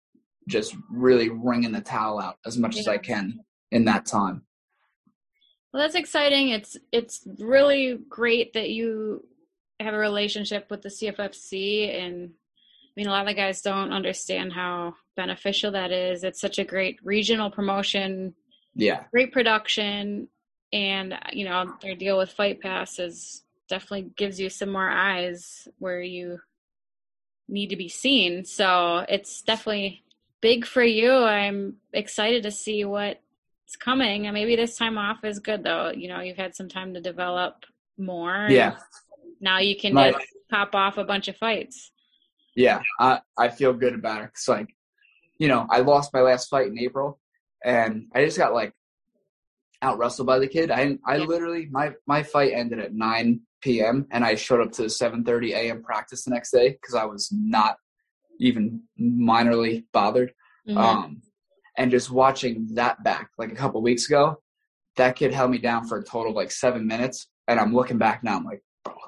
just 0.48 0.76
really 0.90 1.30
wringing 1.30 1.72
the 1.72 1.80
towel 1.80 2.20
out 2.20 2.36
as 2.46 2.58
much 2.58 2.76
as 2.76 2.86
I 2.86 2.98
can 2.98 3.40
in 3.70 3.86
that 3.86 4.06
time. 4.06 4.42
Well, 5.72 5.82
that's 5.82 5.96
exciting. 5.96 6.50
It's 6.50 6.76
it's 6.92 7.26
really 7.38 7.98
great 8.08 8.52
that 8.52 8.70
you 8.70 9.26
have 9.80 9.94
a 9.94 9.98
relationship 9.98 10.70
with 10.70 10.82
the 10.82 10.88
CFFC, 10.88 12.00
and 12.00 12.30
mean, 12.96 13.06
a 13.06 13.10
lot 13.10 13.22
of 13.22 13.26
the 13.28 13.34
guys 13.34 13.60
don't 13.62 13.92
understand 13.92 14.52
how 14.52 14.94
beneficial 15.16 15.72
that 15.72 15.90
is. 15.92 16.24
It's 16.24 16.40
such 16.40 16.58
a 16.58 16.64
great 16.64 16.98
regional 17.02 17.50
promotion, 17.50 18.34
Yeah. 18.74 19.04
great 19.10 19.32
production, 19.32 20.28
and 20.72 21.18
you 21.32 21.44
know 21.44 21.74
their 21.82 21.94
deal 21.94 22.18
with 22.18 22.32
Fight 22.32 22.60
Pass 22.60 22.98
is 22.98 23.42
definitely 23.68 24.10
gives 24.16 24.38
you 24.40 24.48
some 24.50 24.70
more 24.70 24.88
eyes 24.90 25.66
where 25.78 26.00
you 26.02 26.40
need 27.48 27.68
to 27.68 27.76
be 27.76 27.88
seen. 27.88 28.44
So 28.44 29.04
it's 29.08 29.42
definitely 29.42 30.02
big 30.40 30.66
for 30.66 30.82
you. 30.82 31.12
I'm 31.12 31.76
excited 31.92 32.42
to 32.44 32.50
see 32.50 32.84
what's 32.84 33.76
coming. 33.78 34.26
And 34.26 34.34
maybe 34.34 34.56
this 34.56 34.76
time 34.76 34.98
off 34.98 35.24
is 35.24 35.38
good 35.38 35.62
though. 35.64 35.90
You 35.90 36.08
know, 36.08 36.20
you've 36.20 36.36
had 36.36 36.54
some 36.54 36.68
time 36.68 36.94
to 36.94 37.00
develop 37.00 37.64
more. 37.98 38.46
Yeah. 38.50 38.76
Now 39.40 39.58
you 39.58 39.76
can 39.76 39.94
My- 39.94 40.12
just 40.12 40.26
pop 40.50 40.74
off 40.74 40.98
a 40.98 41.04
bunch 41.04 41.28
of 41.28 41.36
fights. 41.36 41.90
Yeah. 42.54 42.80
I, 43.00 43.20
I 43.36 43.48
feel 43.48 43.72
good 43.72 43.94
about 43.94 44.22
it. 44.22 44.30
It's 44.32 44.48
like, 44.48 44.68
you 45.38 45.48
know, 45.48 45.66
I 45.70 45.80
lost 45.80 46.12
my 46.12 46.20
last 46.20 46.48
fight 46.48 46.68
in 46.68 46.78
April 46.78 47.20
and 47.64 48.06
I 48.14 48.24
just 48.24 48.38
got 48.38 48.54
like 48.54 48.72
out 49.82 49.98
wrestled 49.98 50.26
by 50.26 50.38
the 50.38 50.48
kid. 50.48 50.70
I 50.70 50.98
I 51.06 51.18
literally 51.18 51.68
my 51.70 51.92
my 52.06 52.22
fight 52.22 52.52
ended 52.54 52.78
at 52.78 52.94
9 52.94 53.40
p.m. 53.60 54.06
and 54.10 54.24
I 54.24 54.34
showed 54.34 54.60
up 54.60 54.72
to 54.72 54.82
7:30 54.82 55.52
a.m. 55.52 55.82
practice 55.82 56.24
the 56.24 56.30
next 56.30 56.50
day 56.50 56.70
because 56.70 56.94
I 56.94 57.04
was 57.04 57.30
not 57.32 57.76
even 58.40 58.82
minorly 59.00 59.84
bothered. 59.92 60.32
Mhm. 60.68 60.76
Um, 60.76 61.22
and 61.76 61.90
just 61.90 62.10
watching 62.10 62.68
that 62.74 63.02
back 63.02 63.30
like 63.36 63.52
a 63.52 63.56
couple 63.56 63.82
weeks 63.82 64.06
ago, 64.06 64.40
that 64.96 65.16
kid 65.16 65.32
held 65.32 65.50
me 65.50 65.58
down 65.58 65.86
for 65.86 65.98
a 65.98 66.04
total 66.04 66.30
of 66.30 66.36
like 66.36 66.50
seven 66.50 66.86
minutes. 66.86 67.28
And 67.48 67.58
I'm 67.60 67.74
looking 67.74 67.98
back 67.98 68.22
now, 68.24 68.36
I'm 68.36 68.44
like, 68.44 68.62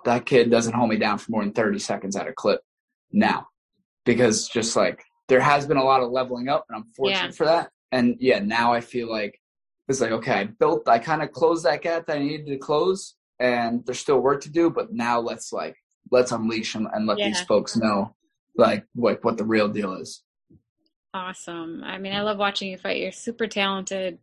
that 0.05 0.27
kid 0.27 0.51
doesn't 0.51 0.75
hold 0.75 0.91
me 0.91 0.97
down 0.97 1.19
for 1.19 1.31
more 1.31 1.43
than 1.43 1.53
30 1.53 1.79
seconds 1.79 2.17
at 2.17 2.27
a 2.27 2.33
clip 2.33 2.61
now. 3.13 3.49
Because 4.05 4.49
just 4.49 4.77
like 4.77 5.03
there 5.29 5.41
has 5.41 5.67
been 5.67 5.77
a 5.77 5.85
lot 5.85 6.03
of 6.03 6.11
leveling 6.11 6.49
up 6.49 6.65
and 6.69 6.77
I'm 6.77 6.93
fortunate 6.97 7.27
Yeah. 7.27 7.31
for 7.33 7.45
that. 7.47 7.71
And 7.93 8.17
yeah, 8.21 8.39
now 8.41 8.73
I 8.73 8.81
feel 8.81 9.11
like 9.11 9.41
it's 9.89 10.01
like, 10.01 10.13
okay, 10.13 10.33
I 10.33 10.45
built, 10.45 10.89
I 10.89 10.99
kind 10.99 11.23
of 11.23 11.33
closed 11.33 11.65
that 11.65 11.83
gap 11.83 12.07
that 12.07 12.17
I 12.17 12.21
needed 12.21 12.47
to 12.47 12.59
close 12.59 13.15
and 13.39 13.85
there's 13.87 13.99
still 13.99 14.21
work 14.21 14.43
to 14.43 14.51
do, 14.51 14.71
but 14.71 14.93
now 14.93 15.21
let's 15.21 15.53
like, 15.53 15.77
let's 16.11 16.33
unleash 16.33 16.75
and, 16.75 16.87
and 16.93 17.07
let 17.07 17.19
these 17.19 17.41
folks 17.43 17.77
know 17.77 18.15
like 18.57 18.85
what, 18.95 19.23
what 19.25 19.37
the 19.37 19.45
real 19.45 19.69
deal 19.69 19.95
is. 19.95 20.23
Awesome. 21.13 21.83
I 21.85 21.99
mean, 21.99 22.13
I 22.13 22.23
love 22.23 22.39
watching 22.39 22.71
you 22.71 22.79
fight. 22.79 23.01
You're 23.01 23.13
super 23.13 23.47
talented. 23.47 24.19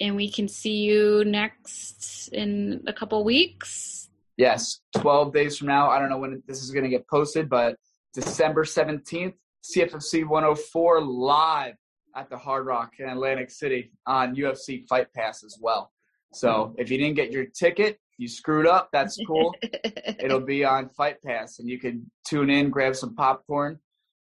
And 0.00 0.16
we 0.16 0.30
can 0.30 0.48
see 0.48 0.76
you 0.76 1.24
next 1.24 2.28
in 2.28 2.82
a 2.86 2.92
couple 2.92 3.22
weeks. 3.24 4.08
Yes, 4.36 4.80
12 4.96 5.32
days 5.32 5.56
from 5.56 5.68
now. 5.68 5.88
I 5.90 5.98
don't 5.98 6.10
know 6.10 6.18
when 6.18 6.42
this 6.46 6.62
is 6.62 6.70
going 6.70 6.84
to 6.84 6.90
get 6.90 7.08
posted, 7.08 7.48
but 7.48 7.76
December 8.16 8.64
17th, 8.64 9.34
CFFC 9.62 10.26
104 10.26 11.02
live 11.02 11.74
at 12.16 12.30
the 12.30 12.38
Hard 12.38 12.64
Rock 12.64 12.94
in 12.98 13.06
Atlantic 13.06 13.50
City 13.50 13.92
on 14.06 14.34
UFC 14.34 14.86
Fight 14.88 15.12
Pass 15.12 15.44
as 15.44 15.58
well. 15.60 15.92
So 16.32 16.74
if 16.78 16.90
you 16.90 16.96
didn't 16.96 17.16
get 17.16 17.30
your 17.30 17.44
ticket, 17.44 17.98
you 18.16 18.26
screwed 18.26 18.66
up. 18.66 18.88
That's 18.90 19.18
cool. 19.26 19.54
It'll 20.18 20.40
be 20.40 20.64
on 20.64 20.88
Fight 20.88 21.22
Pass, 21.22 21.58
and 21.58 21.68
you 21.68 21.78
can 21.78 22.10
tune 22.26 22.48
in, 22.48 22.70
grab 22.70 22.96
some 22.96 23.14
popcorn, 23.14 23.78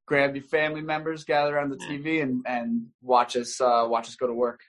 grab 0.07 0.37
your 0.37 0.45
family 0.45 0.81
members, 0.81 1.25
gather 1.25 1.59
on 1.59 1.69
the 1.69 1.77
TV, 1.77 2.23
and 2.23 2.45
and 2.47 2.87
watch 3.03 3.37
us 3.37 3.61
uh, 3.61 3.85
watch 3.89 4.07
us 4.07 4.15
go 4.15 4.29
to 4.29 4.33
work. 4.33 4.61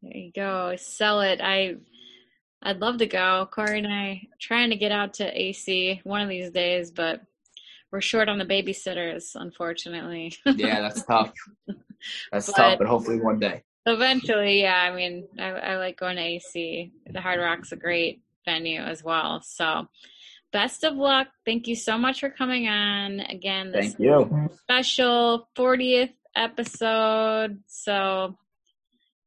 There 0.00 0.16
you 0.16 0.32
go. 0.34 0.74
Sell 0.78 1.20
it. 1.20 1.40
I 1.42 1.74
I'd 2.62 2.80
love 2.80 2.96
to 2.98 3.06
go. 3.06 3.46
Corey 3.52 3.78
and 3.78 3.92
I 3.92 4.22
trying 4.40 4.70
to 4.70 4.76
get 4.76 4.90
out 4.90 5.12
to 5.14 5.38
AC 5.38 6.00
one 6.04 6.22
of 6.22 6.30
these 6.30 6.50
days, 6.50 6.90
but 6.90 7.20
we're 7.92 8.00
short 8.00 8.28
on 8.28 8.38
the 8.38 8.44
babysitters, 8.44 9.34
unfortunately. 9.34 10.34
Yeah, 10.46 10.80
that's 10.80 11.02
tough. 11.04 11.32
That's 12.30 12.46
But- 12.46 12.56
tough, 12.56 12.78
but 12.78 12.86
hopefully 12.86 13.20
one 13.20 13.38
day. 13.40 13.64
Eventually, 13.84 14.60
yeah. 14.62 14.76
I 14.88 14.94
mean, 14.94 15.26
I, 15.38 15.46
I 15.48 15.76
like 15.78 15.98
going 15.98 16.16
to 16.16 16.22
AC. 16.22 16.92
The 17.10 17.20
Hard 17.20 17.40
Rock's 17.40 17.72
a 17.72 17.76
great 17.76 18.20
venue 18.44 18.80
as 18.82 19.02
well. 19.02 19.40
So, 19.42 19.88
best 20.52 20.84
of 20.84 20.94
luck. 20.94 21.28
Thank 21.44 21.66
you 21.66 21.74
so 21.74 21.96
much 21.98 22.20
for 22.20 22.28
coming 22.30 22.68
on 22.68 23.20
again. 23.20 23.72
This 23.72 23.94
Thank 23.94 23.98
you. 24.00 24.48
special 24.60 25.48
40th 25.56 26.12
episode. 26.36 27.58
So 27.66 28.36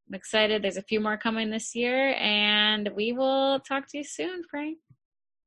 I'm 0.08 0.14
excited. 0.14 0.62
There's 0.64 0.78
a 0.78 0.84
few 0.84 1.00
more 1.00 1.18
coming 1.18 1.50
this 1.50 1.76
year, 1.76 2.14
and 2.14 2.88
we 2.96 3.14
will 3.14 3.60
talk 3.62 3.88
to 3.90 3.98
you 3.98 4.04
soon, 4.04 4.44
Frank. 4.50 4.78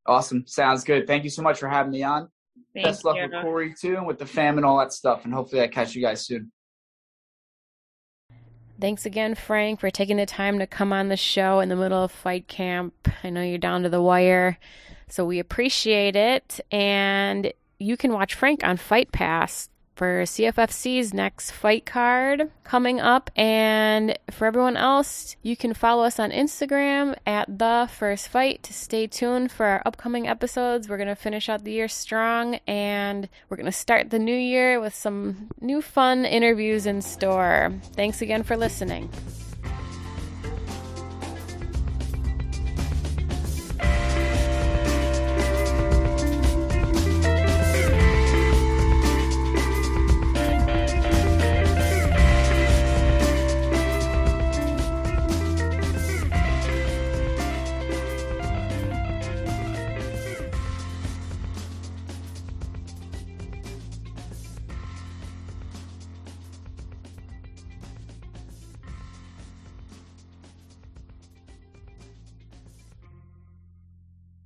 Awesome. 0.07 0.45
Sounds 0.47 0.85
good. 0.85 1.07
Thank 1.07 1.25
you 1.25 1.31
so 1.31 1.41
much 1.43 1.59
for 1.61 1.69
having 1.69 1.93
me 1.93 2.03
on. 2.03 2.29
Thank 2.75 2.87
Best 2.87 3.05
luck 3.05 3.17
with 3.17 3.43
Corey 3.43 3.75
too, 3.79 3.97
and 3.97 4.07
with 4.07 4.19
the 4.19 4.27
fam 4.27 4.57
and 4.57 4.65
all 4.65 4.79
that 4.79 4.93
stuff. 4.93 5.25
And 5.25 5.33
hopefully, 5.33 5.63
I 5.63 5.69
catch 5.69 5.95
you 5.95 6.03
guys 6.03 6.27
soon. 6.27 6.51
Thanks 8.81 9.07
again, 9.07 9.37
Frank, 9.37 9.79
for 9.79 9.91
taking 9.91 10.17
the 10.17 10.27
time 10.27 10.59
to 10.59 10.67
come 10.67 10.93
on 10.93 11.09
the 11.09 11.17
show 11.17 11.61
in 11.61 11.69
the 11.69 11.77
middle 11.77 12.03
of 12.03 12.11
fight 12.11 12.49
camp. 12.49 13.09
I 13.23 13.31
know 13.31 13.43
you're 13.43 13.59
down 13.59 13.85
to 13.85 13.89
the 13.89 14.03
wire, 14.03 14.59
so 15.09 15.25
we 15.25 15.39
appreciate 15.39 16.17
it. 16.17 16.59
And 16.73 17.53
you 17.79 17.97
can 17.97 18.13
watch 18.13 18.35
Frank 18.35 18.65
on 18.65 18.77
Fight 18.77 19.13
Pass 19.13 19.69
for 19.95 20.23
CFFC's 20.25 21.15
next 21.15 21.51
fight 21.51 21.87
card 21.87 22.51
coming 22.65 23.01
up. 23.01 23.31
And 23.37 24.19
for 24.31 24.47
everyone 24.47 24.77
else, 24.77 25.37
you 25.43 25.57
can 25.57 25.75
follow 25.75 26.05
us 26.05 26.19
on 26.19 26.31
Instagram 26.31 27.17
at 27.27 27.59
The 27.59 27.89
First 27.91 28.29
Fight 28.29 28.63
to 28.65 28.73
stay 28.73 29.07
tuned 29.07 29.53
for 29.53 29.67
our 29.67 29.83
upcoming 29.87 30.27
episodes. 30.27 30.89
We're 30.89 30.97
going 30.97 31.09
to 31.09 31.15
finish 31.15 31.49
out 31.49 31.65
the 31.65 31.73
year 31.73 31.89
strong 31.89 32.57
and 32.67 33.29
we're 33.49 33.57
going 33.57 33.67
to 33.67 33.73
start 33.73 34.11
the 34.11 34.19
new 34.19 34.37
year 34.37 34.81
with 34.81 34.95
some 34.95 35.49
new 35.61 35.81
fun 35.81 36.25
interviews 36.25 36.87
in 36.87 37.03
store. 37.03 37.73
Thanks 37.95 38.21
again 38.23 38.43
for 38.43 38.57
listening. 38.57 39.11